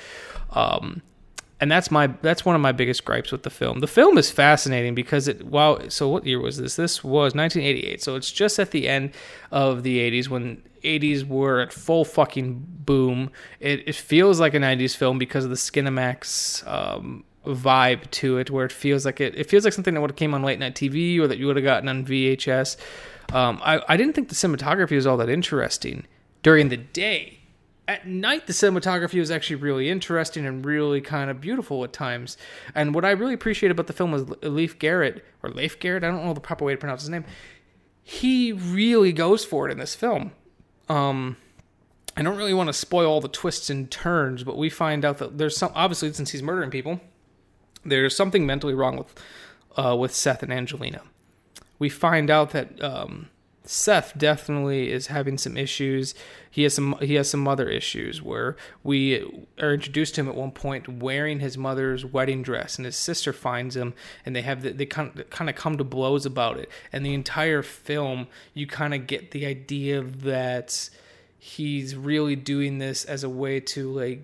Um, 0.49 1.03
and 1.61 1.71
that's 1.71 1.91
my 1.91 2.07
that's 2.23 2.43
one 2.43 2.55
of 2.55 2.61
my 2.61 2.71
biggest 2.71 3.05
gripes 3.05 3.31
with 3.31 3.43
the 3.43 3.51
film. 3.51 3.79
The 3.79 3.87
film 3.87 4.17
is 4.17 4.31
fascinating 4.31 4.95
because 4.95 5.27
it 5.27 5.45
wow. 5.45 5.87
So 5.89 6.09
what 6.09 6.25
year 6.25 6.39
was 6.39 6.57
this? 6.57 6.75
This 6.75 7.03
was 7.03 7.35
1988. 7.35 8.01
So 8.01 8.15
it's 8.15 8.31
just 8.31 8.57
at 8.57 8.71
the 8.71 8.89
end 8.89 9.13
of 9.51 9.83
the 9.83 9.99
80s 9.99 10.27
when 10.27 10.63
80s 10.83 11.25
were 11.25 11.61
at 11.61 11.71
full 11.71 12.03
fucking 12.03 12.65
boom. 12.67 13.29
It, 13.59 13.87
it 13.87 13.95
feels 13.95 14.39
like 14.39 14.55
a 14.55 14.57
90s 14.57 14.97
film 14.97 15.19
because 15.19 15.43
of 15.43 15.51
the 15.51 15.55
Skinemax 15.55 16.67
um, 16.67 17.23
vibe 17.45 18.09
to 18.09 18.39
it, 18.39 18.49
where 18.49 18.65
it 18.65 18.71
feels 18.71 19.05
like 19.05 19.21
it. 19.21 19.35
It 19.35 19.47
feels 19.47 19.63
like 19.63 19.73
something 19.73 19.93
that 19.93 20.01
would 20.01 20.11
have 20.11 20.17
came 20.17 20.33
on 20.33 20.41
late 20.41 20.57
night 20.57 20.73
TV 20.73 21.19
or 21.19 21.27
that 21.27 21.37
you 21.37 21.45
would 21.45 21.57
have 21.57 21.65
gotten 21.65 21.87
on 21.87 22.03
VHS. 22.03 22.75
Um, 23.31 23.61
I 23.63 23.81
I 23.87 23.97
didn't 23.97 24.13
think 24.13 24.29
the 24.29 24.35
cinematography 24.35 24.95
was 24.95 25.05
all 25.05 25.17
that 25.17 25.29
interesting 25.29 26.07
during 26.41 26.69
the 26.69 26.77
day 26.77 27.40
at 27.87 28.07
night 28.07 28.47
the 28.47 28.53
cinematography 28.53 29.19
was 29.19 29.31
actually 29.31 29.57
really 29.57 29.89
interesting 29.89 30.45
and 30.45 30.65
really 30.65 31.01
kind 31.01 31.29
of 31.29 31.41
beautiful 31.41 31.83
at 31.83 31.93
times. 31.93 32.37
And 32.75 32.93
what 32.93 33.05
i 33.05 33.11
really 33.11 33.33
appreciate 33.33 33.71
about 33.71 33.87
the 33.87 33.93
film 33.93 34.11
was 34.11 34.29
leif 34.41 34.79
garrett 34.79 35.25
or 35.43 35.49
leif 35.49 35.79
garrett 35.79 36.03
i 36.03 36.07
don't 36.07 36.25
know 36.25 36.33
the 36.33 36.39
proper 36.39 36.65
way 36.65 36.73
to 36.73 36.77
pronounce 36.77 37.01
his 37.01 37.09
name 37.09 37.25
he 38.03 38.51
really 38.51 39.13
goes 39.13 39.45
for 39.45 39.67
it 39.67 39.71
in 39.71 39.77
this 39.77 39.95
film. 39.95 40.31
Um 40.89 41.37
i 42.17 42.21
don't 42.21 42.37
really 42.37 42.53
want 42.53 42.67
to 42.67 42.73
spoil 42.73 43.09
all 43.09 43.21
the 43.21 43.27
twists 43.27 43.69
and 43.69 43.89
turns 43.89 44.43
but 44.43 44.57
we 44.57 44.69
find 44.69 45.05
out 45.05 45.17
that 45.17 45.37
there's 45.37 45.57
some 45.57 45.71
obviously 45.75 46.11
since 46.13 46.31
he's 46.31 46.43
murdering 46.43 46.69
people 46.69 46.99
there's 47.83 48.15
something 48.15 48.45
mentally 48.45 48.73
wrong 48.73 48.97
with 48.97 49.15
uh, 49.77 49.95
with 49.95 50.13
seth 50.13 50.43
and 50.43 50.51
angelina. 50.51 51.01
We 51.79 51.89
find 51.89 52.29
out 52.29 52.51
that 52.51 52.81
um 52.83 53.29
Seth 53.63 54.17
definitely 54.17 54.91
is 54.91 55.07
having 55.07 55.37
some 55.37 55.55
issues. 55.55 56.15
He 56.49 56.63
has 56.63 56.73
some 56.73 56.95
he 56.99 57.15
has 57.15 57.29
some 57.29 57.41
mother 57.41 57.69
issues 57.69 58.21
where 58.21 58.55
we 58.83 59.45
are 59.59 59.73
introduced 59.73 60.15
to 60.15 60.21
him 60.21 60.29
at 60.29 60.35
one 60.35 60.51
point 60.51 60.89
wearing 61.01 61.39
his 61.39 61.57
mother's 61.57 62.03
wedding 62.03 62.41
dress, 62.41 62.77
and 62.77 62.85
his 62.85 62.95
sister 62.95 63.31
finds 63.31 63.75
him, 63.75 63.93
and 64.25 64.35
they 64.35 64.41
have 64.41 64.63
the, 64.63 64.71
they 64.71 64.87
kind 64.87 65.17
of, 65.17 65.29
kind 65.29 65.49
of 65.49 65.55
come 65.55 65.77
to 65.77 65.83
blows 65.83 66.25
about 66.25 66.57
it. 66.57 66.69
And 66.91 67.05
the 67.05 67.13
entire 67.13 67.61
film, 67.61 68.27
you 68.55 68.65
kind 68.65 68.95
of 68.95 69.05
get 69.05 69.29
the 69.29 69.45
idea 69.45 70.01
that 70.01 70.89
he's 71.37 71.95
really 71.95 72.35
doing 72.35 72.79
this 72.79 73.05
as 73.05 73.23
a 73.23 73.29
way 73.29 73.59
to 73.59 73.91
like 73.91 74.21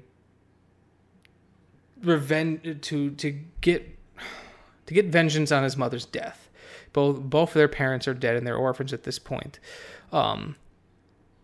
revenge 2.02 2.82
to 2.82 3.12
to 3.12 3.32
get 3.62 3.98
to 4.88 4.94
get 4.94 5.06
vengeance 5.06 5.52
on 5.52 5.64
his 5.64 5.78
mother's 5.78 6.06
death 6.06 6.47
both 6.98 7.20
both 7.22 7.50
of 7.50 7.54
their 7.54 7.68
parents 7.68 8.08
are 8.08 8.16
dead 8.16 8.36
and 8.36 8.48
they're 8.48 8.58
orphans 8.58 8.92
at 8.92 9.04
this 9.04 9.20
point. 9.20 9.60
Um, 10.12 10.56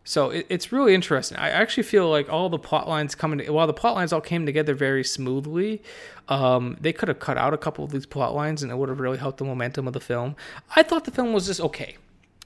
so 0.03 0.31
it, 0.31 0.47
it's 0.49 0.71
really 0.71 0.95
interesting. 0.95 1.37
I 1.37 1.51
actually 1.51 1.83
feel 1.83 2.09
like 2.09 2.27
all 2.27 2.49
the 2.49 2.57
plot 2.57 2.89
lines 2.89 3.13
coming, 3.13 3.45
while 3.53 3.67
the 3.67 3.73
plot 3.73 3.93
lines 3.93 4.11
all 4.11 4.19
came 4.19 4.47
together 4.47 4.73
very 4.73 5.03
smoothly, 5.03 5.83
um, 6.27 6.75
they 6.81 6.91
could 6.91 7.07
have 7.07 7.19
cut 7.19 7.37
out 7.37 7.53
a 7.53 7.59
couple 7.59 7.85
of 7.85 7.91
these 7.91 8.07
plot 8.07 8.33
lines 8.33 8.63
and 8.63 8.71
it 8.71 8.75
would 8.75 8.89
have 8.89 8.99
really 8.99 9.19
helped 9.19 9.37
the 9.37 9.45
momentum 9.45 9.85
of 9.85 9.93
the 9.93 9.99
film. 9.99 10.35
I 10.75 10.81
thought 10.81 11.05
the 11.05 11.11
film 11.11 11.33
was 11.33 11.45
just 11.45 11.61
okay. 11.61 11.97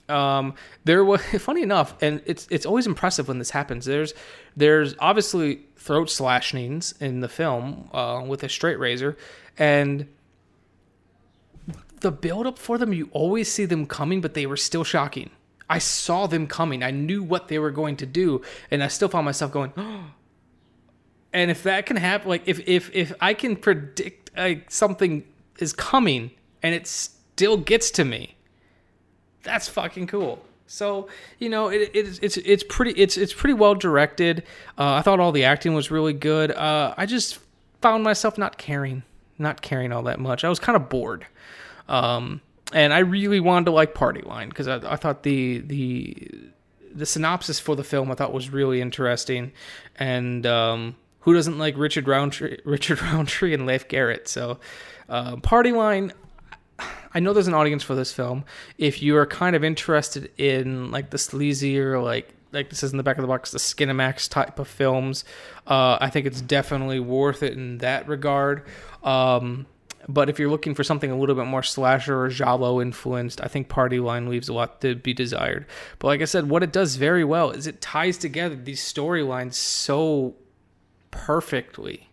Um, 0.09 0.53
there 0.83 1.05
was 1.05 1.21
funny 1.39 1.61
enough, 1.61 1.95
and 2.01 2.21
it's 2.25 2.45
it's 2.51 2.65
always 2.65 2.87
impressive 2.87 3.29
when 3.29 3.39
this 3.39 3.51
happens. 3.51 3.85
There's 3.85 4.13
there's 4.57 4.95
obviously 4.99 5.61
throat 5.77 6.09
slashings 6.09 6.93
in 6.99 7.21
the 7.21 7.29
film 7.29 7.89
uh, 7.93 8.21
with 8.27 8.43
a 8.43 8.49
straight 8.49 8.79
razor, 8.79 9.15
and 9.57 10.07
the 12.01 12.11
build 12.11 12.47
up 12.47 12.59
for 12.59 12.77
them, 12.77 12.93
you 12.93 13.09
always 13.11 13.51
see 13.51 13.65
them 13.65 13.85
coming, 13.85 14.21
but 14.21 14.33
they 14.33 14.45
were 14.45 14.57
still 14.57 14.83
shocking. 14.83 15.29
I 15.69 15.79
saw 15.79 16.27
them 16.27 16.47
coming. 16.47 16.83
I 16.83 16.91
knew 16.91 17.23
what 17.23 17.47
they 17.47 17.59
were 17.59 17.71
going 17.71 17.97
to 17.97 18.05
do, 18.05 18.41
and 18.71 18.83
I 18.83 18.87
still 18.87 19.09
found 19.09 19.25
myself 19.25 19.51
going, 19.51 19.73
oh. 19.77 20.05
And 21.33 21.51
if 21.51 21.63
that 21.63 21.85
can 21.85 21.97
happen, 21.97 22.29
like 22.29 22.43
if 22.45 22.61
if 22.67 22.89
if 22.93 23.13
I 23.19 23.33
can 23.33 23.57
predict 23.57 24.31
like 24.35 24.71
something 24.71 25.23
is 25.59 25.73
coming 25.73 26.31
and 26.63 26.73
it 26.73 26.87
still 26.87 27.57
gets 27.57 27.91
to 27.91 28.05
me, 28.05 28.37
that's 29.43 29.67
fucking 29.67 30.07
cool. 30.07 30.43
So 30.67 31.09
you 31.37 31.49
know, 31.49 31.67
it, 31.67 31.91
it, 31.93 32.19
it's 32.23 32.37
it's 32.37 32.63
pretty 32.67 32.91
it's 32.91 33.17
it's 33.17 33.33
pretty 33.33 33.53
well 33.53 33.75
directed. 33.75 34.43
Uh, 34.77 34.93
I 34.93 35.01
thought 35.01 35.19
all 35.19 35.33
the 35.33 35.43
acting 35.43 35.73
was 35.73 35.91
really 35.91 36.13
good. 36.13 36.51
Uh, 36.51 36.95
I 36.97 37.05
just 37.05 37.39
found 37.81 38.03
myself 38.03 38.37
not 38.37 38.57
caring, 38.57 39.03
not 39.37 39.61
caring 39.61 39.91
all 39.91 40.03
that 40.03 40.19
much. 40.19 40.45
I 40.45 40.49
was 40.49 40.59
kind 40.59 40.75
of 40.75 40.87
bored. 40.89 41.27
Um, 41.87 42.41
and 42.73 42.93
I 42.93 42.99
really 42.99 43.39
wanted 43.39 43.65
to 43.65 43.71
like 43.71 43.93
Party 43.93 44.21
Line 44.21 44.49
because 44.49 44.67
I, 44.67 44.75
I 44.91 44.95
thought 44.95 45.23
the 45.23 45.59
the 45.59 46.27
the 46.93 47.05
synopsis 47.05 47.59
for 47.59 47.75
the 47.75 47.83
film 47.83 48.11
I 48.11 48.15
thought 48.15 48.33
was 48.33 48.49
really 48.49 48.81
interesting, 48.81 49.51
and 49.95 50.45
um, 50.45 50.95
who 51.21 51.33
doesn't 51.33 51.57
like 51.57 51.77
Richard 51.77 52.07
Roundtree, 52.07 52.59
Richard 52.65 53.01
Roundtree 53.01 53.53
and 53.53 53.65
Leif 53.65 53.87
Garrett? 53.87 54.27
So, 54.27 54.59
uh, 55.09 55.37
Party 55.37 55.71
Line. 55.71 56.13
I 57.13 57.19
know 57.19 57.33
there's 57.33 57.47
an 57.47 57.55
audience 57.55 57.81
for 57.81 57.95
this 57.95 58.13
film. 58.13 58.43
If 58.77 59.01
you 59.01 59.17
are 59.17 59.25
kind 59.25 59.55
of 59.55 59.63
interested 59.63 60.29
in 60.37 60.91
like 60.91 61.09
the 61.09 61.17
sleazier, 61.17 62.03
like 62.03 62.31
like 62.51 62.69
this 62.69 62.83
is 62.83 62.91
in 62.91 62.97
the 62.97 63.03
back 63.03 63.17
of 63.17 63.21
the 63.21 63.27
box, 63.27 63.51
the 63.51 63.57
Skinemax 63.57 64.29
type 64.29 64.59
of 64.59 64.67
films, 64.67 65.23
uh, 65.65 65.97
I 65.99 66.09
think 66.09 66.25
it's 66.25 66.41
definitely 66.41 66.99
worth 66.99 67.43
it 67.43 67.53
in 67.53 67.79
that 67.79 68.07
regard. 68.07 68.63
Um, 69.03 69.65
but 70.07 70.29
if 70.29 70.39
you're 70.39 70.49
looking 70.49 70.75
for 70.75 70.83
something 70.83 71.11
a 71.11 71.17
little 71.17 71.35
bit 71.35 71.45
more 71.45 71.63
slasher 71.63 72.19
or 72.21 72.29
giallo 72.29 72.81
influenced, 72.81 73.41
I 73.41 73.47
think 73.47 73.67
Party 73.69 73.99
Line 73.99 74.29
leaves 74.29 74.49
a 74.49 74.53
lot 74.53 74.81
to 74.81 74.95
be 74.95 75.13
desired. 75.13 75.65
But 75.99 76.07
like 76.07 76.21
I 76.21 76.25
said, 76.25 76.49
what 76.49 76.63
it 76.63 76.71
does 76.71 76.95
very 76.95 77.23
well 77.23 77.51
is 77.51 77.67
it 77.67 77.81
ties 77.81 78.17
together 78.17 78.55
these 78.55 78.81
storylines 78.81 79.55
so 79.55 80.35
perfectly. 81.11 82.09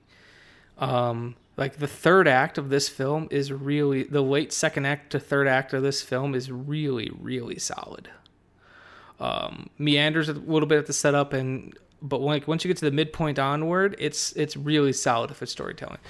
Um, 0.79 1.37
Like 1.57 1.77
the 1.77 1.87
third 1.87 2.27
act 2.27 2.59
of 2.59 2.69
this 2.69 2.89
film 2.89 3.29
is 3.31 3.53
really 3.53 4.03
the 4.03 4.23
late 4.23 4.53
second 4.53 4.87
act 4.87 5.11
to 5.13 5.21
third 5.21 5.47
act 5.47 5.73
of 5.73 5.83
this 5.85 6.03
film 6.03 6.35
is 6.35 6.51
really 6.51 7.13
really 7.21 7.59
solid. 7.61 8.09
Um, 9.21 9.71
meanders 9.79 10.29
a 10.29 10.33
little 10.33 10.67
bit 10.67 10.79
at 10.79 10.87
the 10.87 10.93
setup 10.93 11.33
and 11.33 11.73
but 12.03 12.21
like 12.21 12.49
once 12.49 12.65
you 12.65 12.69
get 12.69 12.79
to 12.79 12.85
the 12.85 12.91
midpoint 12.91 13.39
onward, 13.39 13.95
it's 14.01 14.33
it's 14.33 14.57
really 14.57 14.93
solid 14.93 15.31
if 15.31 15.43
it's 15.43 15.53
storytelling. 15.53 16.01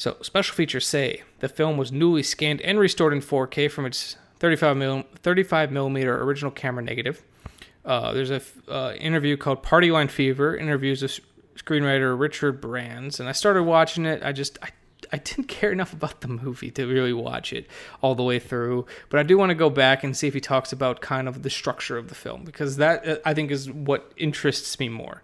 So 0.00 0.16
special 0.22 0.54
features 0.54 0.86
say 0.86 1.24
the 1.40 1.48
film 1.50 1.76
was 1.76 1.92
newly 1.92 2.22
scanned 2.22 2.62
and 2.62 2.78
restored 2.78 3.12
in 3.12 3.20
4K 3.20 3.70
from 3.70 3.84
its 3.84 4.16
35 4.38 4.74
mil, 4.78 5.04
35 5.16 5.70
millimeter 5.70 6.22
original 6.22 6.50
camera 6.50 6.82
negative. 6.82 7.22
Uh, 7.84 8.14
there's 8.14 8.30
a 8.30 8.40
uh, 8.66 8.94
interview 8.94 9.36
called 9.36 9.62
Party 9.62 9.90
Line 9.90 10.08
Fever. 10.08 10.56
Interviews 10.56 11.02
with 11.02 11.20
screenwriter 11.54 12.18
Richard 12.18 12.62
Brandes, 12.62 13.20
and 13.20 13.28
I 13.28 13.32
started 13.32 13.64
watching 13.64 14.06
it. 14.06 14.22
I 14.22 14.32
just 14.32 14.58
I, 14.62 14.70
I 15.12 15.18
didn't 15.18 15.44
care 15.48 15.70
enough 15.70 15.92
about 15.92 16.22
the 16.22 16.28
movie 16.28 16.70
to 16.70 16.86
really 16.86 17.12
watch 17.12 17.52
it 17.52 17.66
all 18.00 18.14
the 18.14 18.22
way 18.22 18.38
through. 18.38 18.86
But 19.10 19.20
I 19.20 19.22
do 19.22 19.36
want 19.36 19.50
to 19.50 19.54
go 19.54 19.68
back 19.68 20.02
and 20.02 20.16
see 20.16 20.26
if 20.26 20.32
he 20.32 20.40
talks 20.40 20.72
about 20.72 21.02
kind 21.02 21.28
of 21.28 21.42
the 21.42 21.50
structure 21.50 21.98
of 21.98 22.08
the 22.08 22.14
film 22.14 22.44
because 22.44 22.78
that 22.78 23.06
uh, 23.06 23.16
I 23.26 23.34
think 23.34 23.50
is 23.50 23.70
what 23.70 24.12
interests 24.16 24.80
me 24.80 24.88
more. 24.88 25.22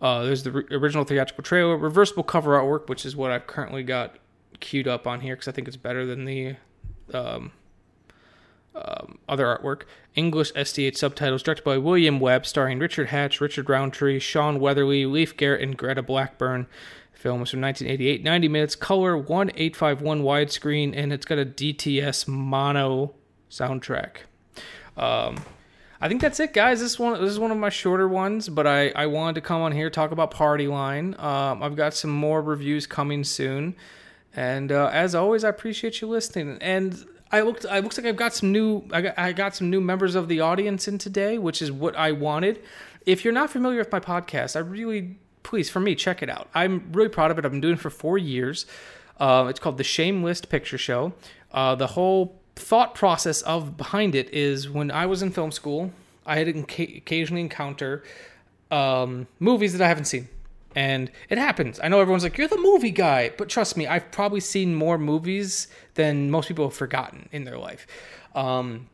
Uh, 0.00 0.24
there's 0.24 0.42
the 0.42 0.52
re- 0.52 0.64
original 0.70 1.04
theatrical 1.04 1.42
trailer, 1.42 1.76
reversible 1.76 2.22
cover 2.22 2.52
artwork, 2.52 2.88
which 2.88 3.06
is 3.06 3.16
what 3.16 3.30
I've 3.30 3.46
currently 3.46 3.82
got 3.82 4.16
queued 4.60 4.88
up 4.88 5.06
on 5.06 5.20
here 5.20 5.34
because 5.34 5.48
I 5.48 5.52
think 5.52 5.68
it's 5.68 5.76
better 5.76 6.04
than 6.04 6.24
the 6.24 6.56
um, 7.12 7.52
um, 8.74 9.18
other 9.28 9.46
artwork. 9.46 9.82
English 10.14 10.52
SDH 10.52 10.96
subtitles, 10.96 11.42
directed 11.42 11.64
by 11.64 11.78
William 11.78 12.20
Webb, 12.20 12.46
starring 12.46 12.78
Richard 12.78 13.08
Hatch, 13.08 13.40
Richard 13.40 13.68
Roundtree, 13.68 14.18
Shawn 14.18 14.60
Weatherly, 14.60 15.06
Leif 15.06 15.36
Garrett, 15.36 15.62
and 15.62 15.76
Greta 15.76 16.02
Blackburn. 16.02 16.66
Film 17.12 17.40
was 17.40 17.50
from 17.50 17.62
1988, 17.62 18.22
90 18.22 18.48
minutes, 18.48 18.76
color 18.76 19.16
1851 19.16 20.22
widescreen, 20.22 20.92
and 20.94 21.12
it's 21.12 21.24
got 21.24 21.38
a 21.38 21.46
DTS 21.46 22.28
mono 22.28 23.14
soundtrack. 23.50 24.18
Um, 24.96 25.36
I 26.00 26.08
think 26.08 26.20
that's 26.20 26.38
it, 26.40 26.52
guys. 26.52 26.80
This 26.80 26.98
one 26.98 27.20
this 27.20 27.30
is 27.30 27.38
one 27.38 27.50
of 27.50 27.56
my 27.56 27.70
shorter 27.70 28.06
ones, 28.08 28.48
but 28.48 28.66
I, 28.66 28.90
I 28.90 29.06
wanted 29.06 29.36
to 29.36 29.40
come 29.40 29.62
on 29.62 29.72
here 29.72 29.88
talk 29.88 30.10
about 30.10 30.30
Party 30.30 30.68
Line. 30.68 31.14
Um, 31.18 31.62
I've 31.62 31.76
got 31.76 31.94
some 31.94 32.10
more 32.10 32.42
reviews 32.42 32.86
coming 32.86 33.24
soon, 33.24 33.74
and 34.34 34.70
uh, 34.70 34.90
as 34.92 35.14
always, 35.14 35.42
I 35.44 35.48
appreciate 35.48 36.00
you 36.00 36.08
listening. 36.08 36.58
And 36.60 37.04
I 37.32 37.40
looked 37.40 37.64
I 37.64 37.80
looks 37.80 37.96
like 37.96 38.06
I've 38.06 38.16
got 38.16 38.34
some 38.34 38.52
new 38.52 38.84
I 38.92 39.00
got, 39.00 39.18
I 39.18 39.32
got 39.32 39.56
some 39.56 39.70
new 39.70 39.80
members 39.80 40.14
of 40.14 40.28
the 40.28 40.40
audience 40.40 40.86
in 40.86 40.98
today, 40.98 41.38
which 41.38 41.62
is 41.62 41.72
what 41.72 41.96
I 41.96 42.12
wanted. 42.12 42.62
If 43.06 43.24
you're 43.24 43.34
not 43.34 43.50
familiar 43.50 43.78
with 43.78 43.90
my 43.90 44.00
podcast, 44.00 44.56
I 44.56 44.60
really 44.60 45.16
please 45.42 45.70
for 45.70 45.80
me 45.80 45.94
check 45.94 46.22
it 46.22 46.28
out. 46.28 46.48
I'm 46.54 46.90
really 46.92 47.08
proud 47.08 47.30
of 47.30 47.38
it. 47.38 47.44
I've 47.44 47.52
been 47.52 47.60
doing 47.60 47.74
it 47.74 47.80
for 47.80 47.90
four 47.90 48.18
years. 48.18 48.66
Uh, 49.18 49.46
it's 49.48 49.60
called 49.60 49.78
the 49.78 49.84
Shame 49.84 50.22
List 50.22 50.50
Picture 50.50 50.76
Show. 50.76 51.14
Uh, 51.52 51.74
the 51.74 51.86
whole 51.86 52.40
thought 52.56 52.94
process 52.94 53.42
of 53.42 53.76
behind 53.76 54.14
it 54.14 54.32
is 54.32 54.68
when 54.68 54.90
I 54.90 55.06
was 55.06 55.22
in 55.22 55.30
film 55.30 55.52
school, 55.52 55.92
I 56.24 56.38
had 56.38 56.48
occasionally 56.48 57.42
encounter 57.42 58.02
um, 58.70 59.28
movies 59.38 59.72
that 59.74 59.84
I 59.84 59.88
haven't 59.88 60.06
seen. 60.06 60.28
And 60.74 61.10
it 61.30 61.38
happens. 61.38 61.80
I 61.82 61.88
know 61.88 62.00
everyone's 62.00 62.22
like, 62.22 62.36
you're 62.36 62.48
the 62.48 62.58
movie 62.58 62.90
guy. 62.90 63.30
But 63.38 63.48
trust 63.48 63.76
me, 63.76 63.86
I've 63.86 64.10
probably 64.10 64.40
seen 64.40 64.74
more 64.74 64.98
movies 64.98 65.68
than 65.94 66.30
most 66.30 66.48
people 66.48 66.66
have 66.66 66.74
forgotten 66.74 67.28
in 67.32 67.44
their 67.44 67.56
life. 67.56 67.86
Um, 68.34 68.88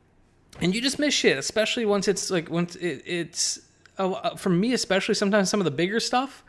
and 0.61 0.75
you 0.75 0.81
just 0.81 0.99
miss 0.99 1.15
shit, 1.15 1.39
especially 1.39 1.85
once 1.85 2.07
it's 2.07 2.31
like, 2.31 2.51
once 2.51 2.77
it, 2.77 3.03
it's, 3.05 3.61
uh, 3.99 4.37
for 4.37 4.51
me, 4.51 4.75
especially 4.75 5.15
sometimes 5.15 5.51
some 5.51 5.61
of 5.61 5.65
the 5.65 5.73
bigger 5.73 5.99
stuff, 5.99 6.45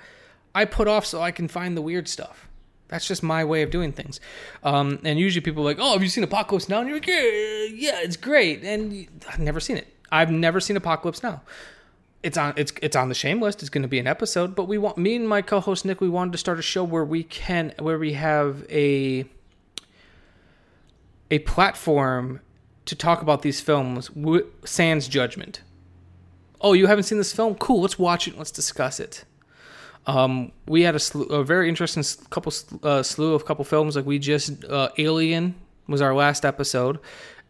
I 0.53 0.65
put 0.65 0.87
off 0.87 1.05
so 1.05 1.21
I 1.21 1.31
can 1.31 1.47
find 1.47 1.75
the 1.75 1.81
weird 1.81 2.07
stuff. 2.07 2.47
That's 2.93 3.07
just 3.07 3.23
my 3.23 3.43
way 3.43 3.63
of 3.63 3.71
doing 3.71 3.91
things. 3.91 4.19
Um, 4.63 4.99
and 5.03 5.17
usually 5.17 5.41
people 5.41 5.63
are 5.63 5.65
like, 5.65 5.79
oh, 5.79 5.93
have 5.93 6.03
you 6.03 6.09
seen 6.09 6.23
Apocalypse 6.23 6.69
Now? 6.69 6.79
And 6.79 6.87
you're 6.87 6.97
like, 6.97 7.07
yeah, 7.07 7.63
yeah 7.73 7.99
it's 8.03 8.17
great. 8.17 8.63
And 8.63 9.07
I've 9.27 9.39
never 9.39 9.59
seen 9.59 9.77
it. 9.77 9.87
I've 10.11 10.29
never 10.29 10.59
seen 10.59 10.77
Apocalypse 10.77 11.23
Now 11.23 11.41
it's 12.23 12.37
on 12.37 12.53
it's 12.55 12.71
it's 12.81 12.95
on 12.95 13.09
the 13.09 13.15
shame 13.15 13.41
list. 13.41 13.61
It's 13.61 13.69
going 13.69 13.81
to 13.81 13.87
be 13.87 13.99
an 13.99 14.07
episode, 14.07 14.55
but 14.55 14.67
we 14.67 14.77
want 14.77 14.97
me 14.97 15.15
and 15.15 15.27
my 15.27 15.41
co-host 15.41 15.85
Nick. 15.85 15.99
We 15.99 16.09
wanted 16.09 16.31
to 16.31 16.37
start 16.37 16.57
a 16.57 16.61
show 16.61 16.83
where 16.83 17.03
we 17.03 17.23
can 17.23 17.73
where 17.79 17.99
we 17.99 18.13
have 18.13 18.65
a 18.69 19.25
a 21.29 21.39
platform 21.39 22.39
to 22.85 22.95
talk 22.95 23.21
about 23.21 23.41
these 23.41 23.59
films 23.59 24.09
sans 24.63 25.07
judgment. 25.07 25.61
Oh, 26.61 26.73
you 26.73 26.87
haven't 26.87 27.03
seen 27.03 27.17
this 27.17 27.33
film? 27.33 27.55
Cool. 27.55 27.81
Let's 27.81 27.99
watch 27.99 28.27
it. 28.27 28.37
Let's 28.37 28.51
discuss 28.51 28.99
it. 29.01 29.25
Um, 30.05 30.51
we 30.67 30.81
had 30.81 30.95
a, 30.95 31.17
a 31.29 31.43
very 31.43 31.69
interesting 31.69 32.03
couple 32.29 32.53
uh, 32.83 33.03
slew 33.03 33.33
of 33.33 33.45
couple 33.45 33.65
films. 33.65 33.95
Like 33.95 34.05
we 34.05 34.19
just 34.19 34.65
uh, 34.65 34.89
Alien 34.97 35.55
was 35.87 36.01
our 36.01 36.13
last 36.13 36.45
episode. 36.45 36.99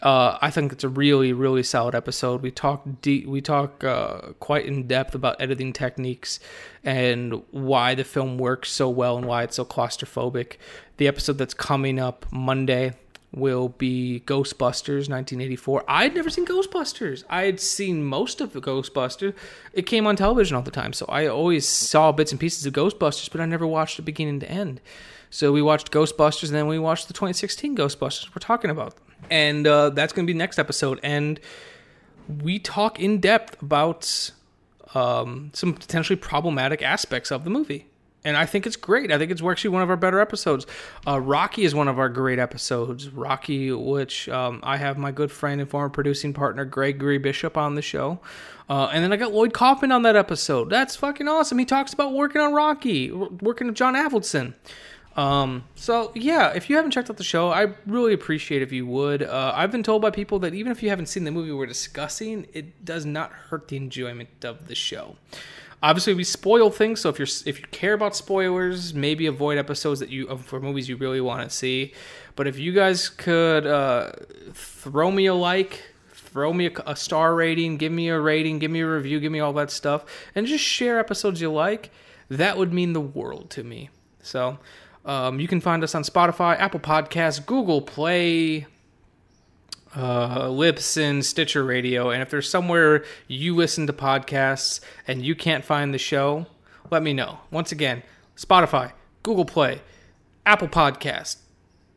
Uh, 0.02 0.38
I 0.42 0.52
think 0.52 0.74
it's 0.74 0.84
a 0.84 0.90
really, 0.90 1.32
really 1.32 1.64
solid 1.64 1.96
episode. 1.96 2.42
We 2.42 2.52
talk 2.52 2.86
we 3.06 3.40
talk 3.40 3.84
uh, 3.86 4.34
quite 4.40 4.66
in 4.66 4.86
depth 4.86 5.16
about 5.16 5.42
editing 5.42 5.72
techniques 5.72 6.42
and 6.84 7.42
why 7.52 7.96
the 7.96 8.04
film 8.04 8.38
works 8.38 8.70
so 8.70 8.90
well 8.90 9.18
and 9.18 9.26
why 9.26 9.44
it's 9.44 9.56
so 9.56 9.64
claustrophobic. 9.64 10.58
The 10.98 11.08
episode 11.08 11.38
that's 11.38 11.54
coming 11.54 12.00
up 12.00 12.26
Monday 12.32 12.94
will 13.34 13.70
be 13.70 14.22
Ghostbusters 14.26 15.10
1984. 15.10 15.84
I'd 15.88 16.14
never 16.14 16.30
seen 16.30 16.46
Ghostbusters. 16.46 17.24
I 17.30 17.44
had 17.44 17.60
seen 17.60 18.04
most 18.04 18.42
of 18.42 18.54
the 18.54 18.62
Ghostbusters. 18.62 19.34
It 19.74 19.84
came 19.84 20.06
on 20.06 20.16
television 20.16 20.56
all 20.56 20.62
the 20.62 20.72
time, 20.72 20.94
so 20.94 21.06
I 21.10 21.28
always 21.28 21.68
saw 21.68 22.12
bits 22.12 22.32
and 22.32 22.40
pieces 22.40 22.66
of 22.66 22.74
Ghostbusters, 22.74 23.32
but 23.32 23.42
I 23.42 23.46
never 23.46 23.66
watched 23.66 23.98
it 23.98 24.04
beginning 24.04 24.40
to 24.42 24.50
end. 24.50 24.82
So 25.30 25.52
we 25.52 25.64
watched 25.64 25.92
Ghostbusters, 25.92 26.50
and 26.50 26.56
then 26.56 26.68
we 26.68 26.78
watched 26.78 27.08
the 27.08 27.14
2016 27.14 27.76
Ghostbusters. 27.76 28.30
We're 28.30 28.40
talking 28.40 28.70
about, 28.70 28.96
and 29.32 29.66
uh, 29.66 29.90
that's 29.90 30.14
going 30.14 30.28
to 30.28 30.32
be 30.32 30.38
next 30.38 30.60
episode. 30.60 31.00
And 31.02 31.40
we 32.28 32.60
talk 32.60 33.00
in 33.00 33.20
depth 33.20 33.60
about 33.62 34.32
um, 34.94 35.50
some 35.54 35.74
potentially 35.74 36.18
problematic 36.18 36.82
aspects 36.84 37.32
of 37.32 37.44
the 37.44 37.50
movie. 37.50 37.88
And 38.26 38.38
I 38.38 38.46
think 38.46 38.66
it's 38.66 38.76
great. 38.76 39.12
I 39.12 39.18
think 39.18 39.32
it's 39.32 39.44
actually 39.44 39.72
one 39.72 39.82
of 39.82 39.90
our 39.90 39.98
better 39.98 40.20
episodes. 40.20 40.66
Uh, 41.06 41.20
Rocky 41.20 41.64
is 41.64 41.76
one 41.76 41.88
of 41.88 42.00
our 42.00 42.10
great 42.10 42.40
episodes. 42.40 43.10
Rocky, 43.10 43.72
which 43.72 44.30
um, 44.30 44.60
I 44.64 44.78
have 44.78 44.98
my 44.98 45.12
good 45.12 45.32
friend 45.32 45.60
and 45.60 45.70
former 45.70 45.90
producing 45.90 46.34
partner 46.34 46.64
Gregory 46.66 47.18
Bishop 47.18 47.58
on 47.58 47.76
the 47.76 47.82
show. 47.82 48.20
Uh, 48.70 48.90
and 48.94 49.04
then 49.04 49.12
I 49.12 49.18
got 49.18 49.34
Lloyd 49.34 49.54
Kaufman 49.54 49.92
on 49.92 50.04
that 50.04 50.16
episode. 50.16 50.70
That's 50.70 50.96
fucking 50.96 51.28
awesome. 51.28 51.58
He 51.58 51.66
talks 51.66 51.94
about 51.94 52.14
working 52.14 52.42
on 52.42 52.54
Rocky, 52.54 53.12
working 53.12 53.68
with 53.68 53.76
John 53.76 53.94
Avildsen. 53.94 54.54
Um, 55.16 55.66
so 55.76 56.12
yeah, 56.16 56.54
if 56.54 56.70
you 56.70 56.76
haven't 56.76 56.92
checked 56.92 57.10
out 57.10 57.18
the 57.18 57.24
show, 57.24 57.52
I 57.52 57.74
really 57.86 58.14
appreciate 58.14 58.62
if 58.62 58.72
you 58.72 58.88
would. 58.88 59.22
Uh, 59.22 59.52
I've 59.56 59.72
been 59.72 59.84
told 59.84 60.02
by 60.02 60.10
people 60.10 60.40
that 60.40 60.54
even 60.54 60.72
if 60.72 60.82
you 60.82 60.90
haven't 60.90 61.06
seen 61.08 61.24
the 61.24 61.32
movie 61.32 61.52
we're 61.52 61.66
discussing, 61.66 62.48
it 62.54 62.84
does 62.84 63.06
not 63.06 63.32
hurt 63.32 63.68
the 63.68 63.78
enjoyment 63.78 64.44
of 64.44 64.68
the 64.68 64.76
show. 64.76 65.18
Obviously, 65.84 66.14
we 66.14 66.24
spoil 66.24 66.70
things, 66.70 67.02
so 67.02 67.10
if 67.10 67.20
you're 67.20 67.28
if 67.46 67.60
you 67.60 67.66
care 67.72 67.94
about 67.94 68.16
spoilers, 68.16 68.94
maybe 68.94 69.28
avoid 69.28 69.58
episodes 69.58 70.00
that 70.00 70.10
you 70.10 70.38
for 70.38 70.62
movies 70.62 70.88
you 70.88 70.96
really 70.96 71.20
want 71.20 71.48
to 71.48 71.54
see. 71.54 71.94
But 72.38 72.48
if 72.48 72.58
you 72.58 72.72
guys 72.72 73.10
could 73.10 73.68
uh, 73.68 74.14
throw 74.54 75.12
me 75.12 75.26
a 75.26 75.34
like, 75.34 75.84
throw 76.14 76.54
me 76.54 76.68
a, 76.68 76.72
a 76.88 76.96
star 76.96 77.36
rating, 77.36 77.76
give 77.76 77.92
me 77.92 78.08
a 78.08 78.18
rating, 78.20 78.60
give 78.60 78.72
me 78.72 78.80
a 78.80 78.88
review, 78.90 79.20
give 79.20 79.32
me 79.34 79.42
all 79.42 79.52
that 79.54 79.70
stuff, 79.72 80.06
and 80.34 80.48
just 80.48 80.64
share 80.64 81.00
episodes 81.00 81.42
you 81.42 81.52
like, 81.52 81.92
that 82.30 82.58
would 82.58 82.72
mean 82.72 82.94
the 82.94 83.02
world 83.02 83.50
to 83.52 83.64
me. 83.64 83.90
So. 84.22 84.60
Um, 85.06 85.42
you 85.42 85.50
can 85.50 85.60
find 85.60 85.84
us 85.84 85.96
on 85.96 86.04
Spotify, 86.04 86.58
Apple 86.58 86.80
Podcasts, 86.80 87.46
Google 87.46 87.82
Play, 87.82 88.68
uh, 89.96 90.48
Libsyn, 90.48 91.24
Stitcher 91.24 91.64
Radio. 91.64 92.10
And 92.10 92.22
if 92.22 92.30
there's 92.30 92.50
somewhere 92.50 93.04
you 93.28 93.56
listen 93.56 93.88
to 93.88 93.94
podcasts 93.94 94.80
and 95.08 95.26
you 95.26 95.36
can't 95.36 95.64
find 95.64 95.94
the 95.94 95.98
show, 95.98 96.46
let 96.92 97.04
me 97.04 97.14
know. 97.14 97.40
Once 97.52 97.72
again, 97.72 98.04
Spotify, 98.36 98.92
Google 99.24 99.46
Play, 99.46 99.82
Apple 100.46 100.68
Podcast, 100.68 101.38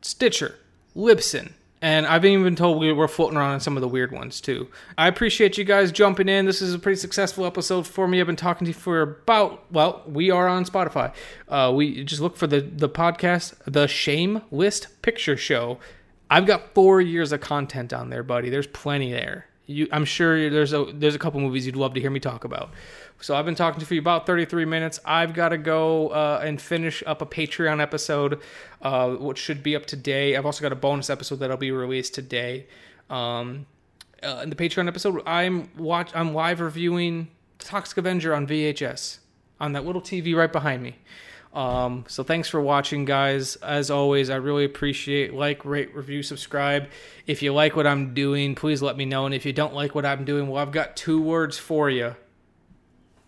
Stitcher, 0.02 0.56
Libsyn. 0.94 1.52
And 1.82 2.06
I've 2.06 2.24
even 2.24 2.42
been 2.42 2.56
told 2.56 2.80
we 2.80 2.90
were 2.90 3.06
floating 3.06 3.36
around 3.36 3.52
on 3.52 3.60
some 3.60 3.76
of 3.76 3.80
the 3.82 3.88
weird 3.88 4.10
ones 4.10 4.40
too. 4.40 4.68
I 4.96 5.08
appreciate 5.08 5.58
you 5.58 5.64
guys 5.64 5.92
jumping 5.92 6.28
in. 6.28 6.46
This 6.46 6.62
is 6.62 6.72
a 6.72 6.78
pretty 6.78 6.98
successful 6.98 7.44
episode 7.44 7.86
for 7.86 8.08
me. 8.08 8.18
I've 8.18 8.26
been 8.26 8.34
talking 8.34 8.64
to 8.64 8.70
you 8.70 8.74
for 8.74 9.02
about 9.02 9.70
well, 9.70 10.02
we 10.06 10.30
are 10.30 10.48
on 10.48 10.64
Spotify. 10.64 11.12
Uh, 11.48 11.72
we 11.74 12.02
just 12.02 12.22
look 12.22 12.36
for 12.36 12.46
the 12.46 12.60
the 12.60 12.88
podcast, 12.88 13.54
the 13.66 13.86
Shame 13.86 14.40
List 14.50 15.02
Picture 15.02 15.36
Show. 15.36 15.78
I've 16.30 16.46
got 16.46 16.74
four 16.74 17.00
years 17.00 17.32
of 17.32 17.40
content 17.40 17.92
on 17.92 18.10
there, 18.10 18.22
buddy. 18.22 18.50
There's 18.50 18.66
plenty 18.66 19.12
there. 19.12 19.46
You, 19.66 19.88
I'm 19.90 20.04
sure 20.04 20.48
there's 20.48 20.72
a 20.72 20.84
there's 20.92 21.16
a 21.16 21.18
couple 21.18 21.40
movies 21.40 21.66
you'd 21.66 21.76
love 21.76 21.94
to 21.94 22.00
hear 22.00 22.10
me 22.10 22.20
talk 22.20 22.44
about. 22.44 22.70
So 23.20 23.34
I've 23.34 23.44
been 23.44 23.54
talking 23.54 23.80
to 23.80 23.94
you 23.94 24.00
for 24.00 24.02
about 24.02 24.26
33 24.26 24.64
minutes. 24.64 25.00
I've 25.04 25.34
got 25.34 25.48
to 25.48 25.58
go 25.58 26.08
uh, 26.08 26.40
and 26.44 26.60
finish 26.60 27.02
up 27.06 27.22
a 27.22 27.26
Patreon 27.26 27.80
episode, 27.80 28.40
uh, 28.82 29.10
which 29.10 29.38
should 29.38 29.62
be 29.62 29.74
up 29.74 29.86
today. 29.86 30.36
I've 30.36 30.46
also 30.46 30.62
got 30.62 30.72
a 30.72 30.76
bonus 30.76 31.10
episode 31.10 31.36
that'll 31.36 31.56
be 31.56 31.72
released 31.72 32.14
today. 32.14 32.66
Um, 33.10 33.66
uh, 34.22 34.40
in 34.42 34.50
the 34.50 34.56
Patreon 34.56 34.86
episode, 34.86 35.22
I'm 35.26 35.70
watch 35.76 36.10
I'm 36.14 36.32
live 36.32 36.60
reviewing 36.60 37.28
Toxic 37.58 37.98
Avenger 37.98 38.34
on 38.34 38.46
VHS 38.46 39.18
on 39.58 39.72
that 39.72 39.84
little 39.84 40.02
TV 40.02 40.36
right 40.36 40.52
behind 40.52 40.82
me. 40.82 40.96
Um, 41.56 42.04
so 42.06 42.22
thanks 42.22 42.50
for 42.50 42.60
watching, 42.60 43.06
guys. 43.06 43.56
As 43.56 43.90
always, 43.90 44.28
I 44.28 44.36
really 44.36 44.66
appreciate 44.66 45.32
like, 45.32 45.64
rate, 45.64 45.94
review, 45.94 46.22
subscribe. 46.22 46.88
If 47.26 47.42
you 47.42 47.54
like 47.54 47.74
what 47.74 47.86
I'm 47.86 48.12
doing, 48.12 48.54
please 48.54 48.82
let 48.82 48.98
me 48.98 49.06
know. 49.06 49.24
And 49.24 49.34
if 49.34 49.46
you 49.46 49.54
don't 49.54 49.72
like 49.72 49.94
what 49.94 50.04
I'm 50.04 50.26
doing, 50.26 50.48
well, 50.48 50.60
I've 50.60 50.70
got 50.70 50.96
two 50.96 51.20
words 51.20 51.56
for 51.56 51.88
you. 51.88 52.14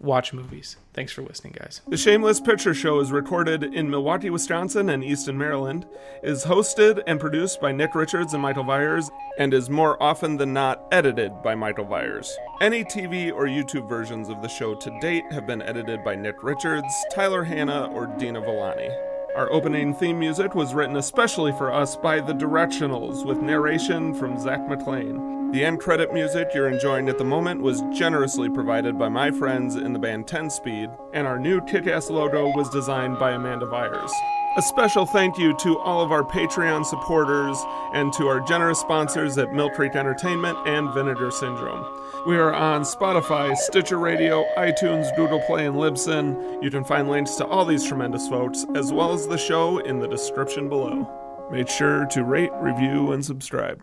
Watch 0.00 0.32
movies. 0.32 0.76
Thanks 0.94 1.10
for 1.10 1.22
listening, 1.22 1.56
guys. 1.58 1.80
The 1.88 1.96
Shameless 1.96 2.40
Picture 2.40 2.72
Show 2.72 3.00
is 3.00 3.10
recorded 3.10 3.64
in 3.64 3.90
Milwaukee, 3.90 4.30
Wisconsin 4.30 4.88
and 4.90 5.02
Easton, 5.02 5.36
Maryland, 5.36 5.86
is 6.22 6.44
hosted 6.44 7.02
and 7.08 7.18
produced 7.18 7.60
by 7.60 7.72
Nick 7.72 7.96
Richards 7.96 8.32
and 8.32 8.40
Michael 8.40 8.62
Viers, 8.62 9.10
and 9.38 9.52
is 9.52 9.68
more 9.68 10.00
often 10.00 10.36
than 10.36 10.52
not 10.52 10.86
edited 10.92 11.42
by 11.42 11.56
Michael 11.56 11.84
Viers. 11.84 12.32
Any 12.60 12.84
TV 12.84 13.32
or 13.32 13.46
YouTube 13.46 13.88
versions 13.88 14.28
of 14.28 14.40
the 14.40 14.48
show 14.48 14.76
to 14.76 15.00
date 15.00 15.24
have 15.32 15.48
been 15.48 15.62
edited 15.62 16.04
by 16.04 16.14
Nick 16.14 16.44
Richards, 16.44 16.94
Tyler 17.12 17.42
Hanna, 17.42 17.90
or 17.92 18.06
Dina 18.18 18.40
Villani. 18.40 18.90
Our 19.34 19.52
opening 19.52 19.94
theme 19.94 20.18
music 20.20 20.54
was 20.54 20.74
written 20.74 20.96
especially 20.96 21.52
for 21.52 21.72
us 21.72 21.96
by 21.96 22.20
The 22.20 22.34
Directionals, 22.34 23.26
with 23.26 23.42
narration 23.42 24.14
from 24.14 24.38
Zach 24.38 24.68
McLean. 24.68 25.37
The 25.50 25.64
end 25.64 25.80
credit 25.80 26.12
music 26.12 26.50
you're 26.54 26.68
enjoying 26.68 27.08
at 27.08 27.16
the 27.16 27.24
moment 27.24 27.62
was 27.62 27.82
generously 27.90 28.50
provided 28.50 28.98
by 28.98 29.08
my 29.08 29.30
friends 29.30 29.76
in 29.76 29.94
the 29.94 29.98
band 29.98 30.28
10 30.28 30.50
Speed, 30.50 30.90
and 31.14 31.26
our 31.26 31.38
new 31.38 31.62
kick 31.62 31.86
ass 31.86 32.10
logo 32.10 32.54
was 32.54 32.68
designed 32.68 33.18
by 33.18 33.30
Amanda 33.30 33.64
Vyers. 33.64 34.12
A 34.58 34.62
special 34.62 35.06
thank 35.06 35.38
you 35.38 35.56
to 35.56 35.78
all 35.78 36.02
of 36.02 36.12
our 36.12 36.22
Patreon 36.22 36.84
supporters 36.84 37.56
and 37.94 38.12
to 38.12 38.28
our 38.28 38.40
generous 38.40 38.80
sponsors 38.80 39.38
at 39.38 39.54
Mill 39.54 39.70
Creek 39.70 39.96
Entertainment 39.96 40.58
and 40.66 40.92
Vinegar 40.92 41.30
Syndrome. 41.30 41.82
We 42.26 42.36
are 42.36 42.52
on 42.52 42.82
Spotify, 42.82 43.56
Stitcher 43.56 43.98
Radio, 43.98 44.44
iTunes, 44.58 45.16
Google 45.16 45.40
Play, 45.40 45.66
and 45.66 45.76
Libsyn. 45.76 46.62
You 46.62 46.70
can 46.70 46.84
find 46.84 47.08
links 47.08 47.36
to 47.36 47.46
all 47.46 47.64
these 47.64 47.84
tremendous 47.86 48.28
folks, 48.28 48.66
as 48.74 48.92
well 48.92 49.14
as 49.14 49.26
the 49.26 49.38
show, 49.38 49.78
in 49.78 49.98
the 49.98 50.08
description 50.08 50.68
below. 50.68 51.48
Make 51.50 51.68
sure 51.68 52.04
to 52.04 52.22
rate, 52.22 52.52
review, 52.60 53.12
and 53.12 53.24
subscribe. 53.24 53.82